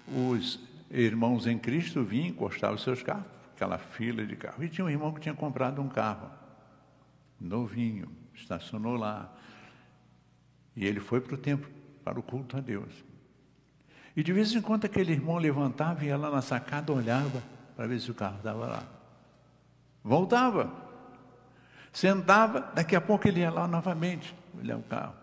os 0.08 0.60
irmãos 0.90 1.46
em 1.46 1.58
Cristo 1.58 2.02
vinham 2.02 2.28
encostar 2.28 2.72
os 2.72 2.82
seus 2.82 3.02
carros, 3.02 3.26
aquela 3.54 3.78
fila 3.78 4.24
de 4.24 4.36
carro. 4.36 4.62
E 4.62 4.68
tinha 4.68 4.84
um 4.84 4.90
irmão 4.90 5.12
que 5.12 5.20
tinha 5.20 5.34
comprado 5.34 5.80
um 5.82 5.88
carro, 5.88 6.30
novinho, 7.40 8.08
estacionou 8.34 8.96
lá. 8.96 9.32
E 10.76 10.86
ele 10.86 11.00
foi 11.00 11.20
para 11.20 11.34
o 11.34 11.38
templo, 11.38 11.70
para 12.04 12.18
o 12.18 12.22
culto 12.22 12.56
a 12.56 12.60
Deus. 12.60 12.92
E 14.16 14.22
de 14.22 14.32
vez 14.32 14.52
em 14.54 14.60
quando 14.60 14.84
aquele 14.84 15.12
irmão 15.12 15.38
levantava, 15.38 16.04
ia 16.04 16.16
lá 16.16 16.30
na 16.30 16.42
sacada, 16.42 16.92
olhava 16.92 17.42
para 17.76 17.86
ver 17.86 18.00
se 18.00 18.10
o 18.10 18.14
carro 18.14 18.36
estava 18.36 18.66
lá. 18.66 18.84
Voltava. 20.02 20.89
Sentava, 21.92 22.60
daqui 22.74 22.94
a 22.94 23.00
pouco 23.00 23.26
ele 23.26 23.40
ia 23.40 23.50
lá 23.50 23.66
novamente 23.66 24.34
olhar 24.58 24.76
o 24.76 24.82
carro. 24.82 25.14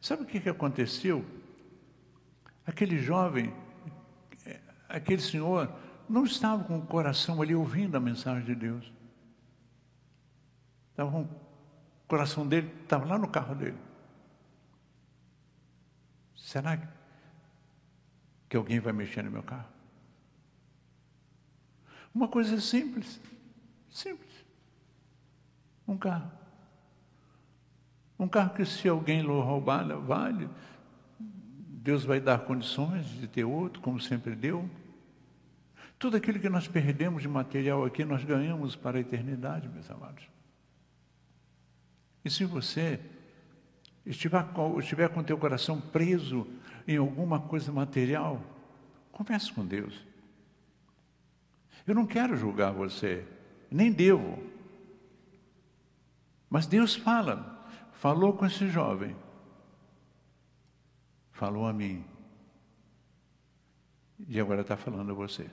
Sabe 0.00 0.22
o 0.22 0.26
que, 0.26 0.40
que 0.40 0.48
aconteceu? 0.48 1.24
Aquele 2.66 2.98
jovem, 2.98 3.54
aquele 4.88 5.20
senhor, 5.20 5.72
não 6.08 6.24
estava 6.24 6.64
com 6.64 6.78
o 6.78 6.86
coração 6.86 7.40
ali 7.40 7.54
ouvindo 7.54 7.96
a 7.96 8.00
mensagem 8.00 8.44
de 8.44 8.54
Deus. 8.54 8.92
Estava 10.90 11.10
com 11.10 11.22
o 11.22 11.28
coração 12.08 12.46
dele, 12.46 12.70
estava 12.82 13.06
lá 13.06 13.18
no 13.18 13.28
carro 13.28 13.54
dele. 13.54 13.78
Será 16.34 16.78
que 18.48 18.56
alguém 18.56 18.80
vai 18.80 18.92
mexer 18.92 19.22
no 19.22 19.30
meu 19.30 19.42
carro? 19.42 19.68
Uma 22.14 22.26
coisa 22.26 22.60
simples, 22.60 23.20
simples. 23.88 24.29
Um 25.90 25.98
carro. 25.98 26.30
Um 28.16 28.28
carro 28.28 28.54
que 28.54 28.64
se 28.64 28.88
alguém 28.88 29.26
roubar, 29.26 29.84
vale. 29.98 30.48
Deus 31.18 32.04
vai 32.04 32.20
dar 32.20 32.38
condições 32.44 33.06
de 33.06 33.26
ter 33.26 33.42
outro, 33.42 33.82
como 33.82 33.98
sempre 33.98 34.36
deu. 34.36 34.70
Tudo 35.98 36.16
aquilo 36.16 36.38
que 36.38 36.48
nós 36.48 36.68
perdemos 36.68 37.22
de 37.22 37.28
material 37.28 37.84
aqui, 37.84 38.04
nós 38.04 38.22
ganhamos 38.22 38.76
para 38.76 38.98
a 38.98 39.00
eternidade, 39.00 39.68
meus 39.68 39.90
amados. 39.90 40.28
E 42.24 42.30
se 42.30 42.44
você 42.44 43.00
estiver, 44.06 44.46
estiver 44.78 45.08
com 45.08 45.24
teu 45.24 45.36
coração 45.36 45.80
preso 45.80 46.46
em 46.86 46.98
alguma 46.98 47.40
coisa 47.40 47.72
material, 47.72 48.40
converse 49.10 49.52
com 49.52 49.66
Deus. 49.66 50.06
Eu 51.84 51.96
não 51.96 52.06
quero 52.06 52.36
julgar 52.36 52.70
você, 52.70 53.26
nem 53.68 53.90
devo. 53.90 54.59
Mas 56.50 56.66
Deus 56.66 56.96
fala, 56.96 57.64
falou 57.92 58.32
com 58.32 58.44
esse 58.44 58.68
jovem, 58.68 59.16
falou 61.30 61.66
a 61.66 61.72
mim, 61.72 62.04
e 64.28 64.38
agora 64.40 64.62
está 64.62 64.76
falando 64.76 65.12
a 65.12 65.14
você. 65.14 65.48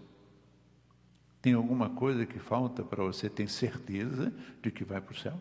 Tem 1.39 1.53
alguma 1.53 1.91
coisa 1.91 2.25
que 2.25 2.39
falta 2.39 2.83
para 2.83 3.03
você 3.03 3.29
ter 3.29 3.47
certeza 3.47 4.33
de 4.61 4.71
que 4.71 4.83
vai 4.83 4.99
para 4.99 5.13
o 5.13 5.17
céu? 5.17 5.39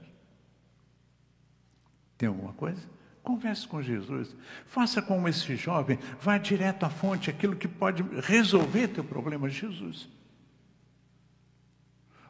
Tem 2.19 2.29
alguma 2.29 2.53
coisa? 2.53 2.81
Converse 3.23 3.67
com 3.67 3.83
Jesus. 3.83 4.37
Faça 4.67 5.03
como 5.03 5.27
esse 5.27 5.57
jovem, 5.57 5.99
vá 6.21 6.39
direto 6.39 6.85
à 6.85 6.91
fonte, 6.91 7.31
aquilo 7.31 7.57
que 7.57 7.67
pode 7.67 8.03
resolver 8.21 8.89
teu 8.89 9.03
problema, 9.03 9.49
Jesus. 9.49 10.09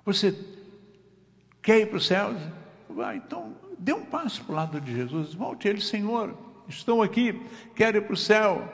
Você 0.04 0.32
quer 1.60 1.80
ir 1.80 1.86
para 1.88 1.98
o 1.98 2.00
céu? 2.00 2.32
Vai, 2.96 3.18
então 3.18 3.54
dê 3.78 3.92
um 3.92 4.06
passo 4.06 4.42
para 4.42 4.52
o 4.52 4.56
lado 4.56 4.80
de 4.80 4.90
Jesus. 4.90 5.35
Volte 5.35 5.68
ele, 5.68 5.82
Senhor, 5.82 6.35
estou 6.66 7.02
aqui, 7.02 7.46
quero 7.74 7.98
ir 7.98 8.00
para 8.00 8.14
o 8.14 8.16
céu. 8.16 8.72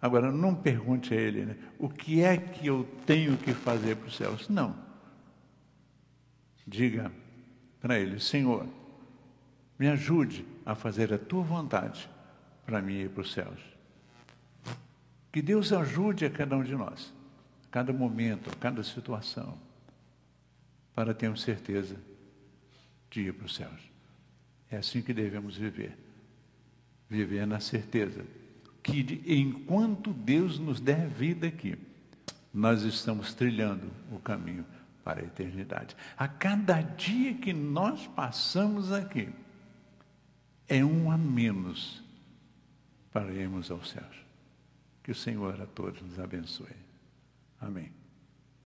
Agora, 0.00 0.30
não 0.30 0.54
pergunte 0.54 1.12
a 1.12 1.16
ele, 1.16 1.46
né, 1.46 1.56
o 1.80 1.88
que 1.88 2.22
é 2.22 2.36
que 2.36 2.68
eu 2.68 2.88
tenho 3.04 3.36
que 3.38 3.52
fazer 3.52 3.96
para 3.96 4.06
os 4.06 4.16
céus? 4.16 4.48
Não. 4.48 4.76
Diga 6.64 7.10
para 7.80 7.98
ele, 7.98 8.20
Senhor, 8.20 8.64
me 9.76 9.88
ajude 9.88 10.46
a 10.64 10.76
fazer 10.76 11.12
a 11.12 11.18
tua 11.18 11.42
vontade 11.42 12.08
para 12.64 12.80
mim 12.80 13.00
ir 13.00 13.10
para 13.10 13.22
os 13.22 13.32
céus. 13.32 13.60
Que 15.32 15.42
Deus 15.42 15.72
ajude 15.72 16.24
a 16.24 16.30
cada 16.30 16.56
um 16.56 16.62
de 16.62 16.76
nós, 16.76 17.12
a 17.64 17.68
cada 17.68 17.92
momento, 17.92 18.48
a 18.48 18.54
cada 18.54 18.84
situação 18.84 19.58
para 20.94 21.12
termos 21.12 21.42
certeza 21.42 21.96
de 23.10 23.22
ir 23.22 23.32
para 23.32 23.46
os 23.46 23.54
céus. 23.54 23.80
É 24.70 24.76
assim 24.76 25.02
que 25.02 25.12
devemos 25.12 25.56
viver. 25.56 25.96
Viver 27.08 27.46
na 27.46 27.60
certeza 27.60 28.24
que 28.82 29.22
enquanto 29.26 30.12
Deus 30.12 30.58
nos 30.58 30.80
der 30.80 31.08
vida 31.08 31.48
aqui, 31.48 31.76
nós 32.54 32.82
estamos 32.82 33.34
trilhando 33.34 33.90
o 34.12 34.18
caminho 34.18 34.64
para 35.04 35.20
a 35.20 35.24
eternidade. 35.24 35.96
A 36.16 36.26
cada 36.26 36.80
dia 36.80 37.34
que 37.34 37.52
nós 37.52 38.06
passamos 38.08 38.92
aqui, 38.92 39.28
é 40.68 40.84
um 40.84 41.10
a 41.10 41.18
menos 41.18 42.02
para 43.12 43.32
irmos 43.32 43.70
aos 43.70 43.90
céus. 43.90 44.16
Que 45.02 45.10
o 45.10 45.14
Senhor 45.14 45.60
a 45.60 45.66
todos 45.66 46.02
nos 46.02 46.18
abençoe. 46.18 46.74
Amém. 47.60 48.05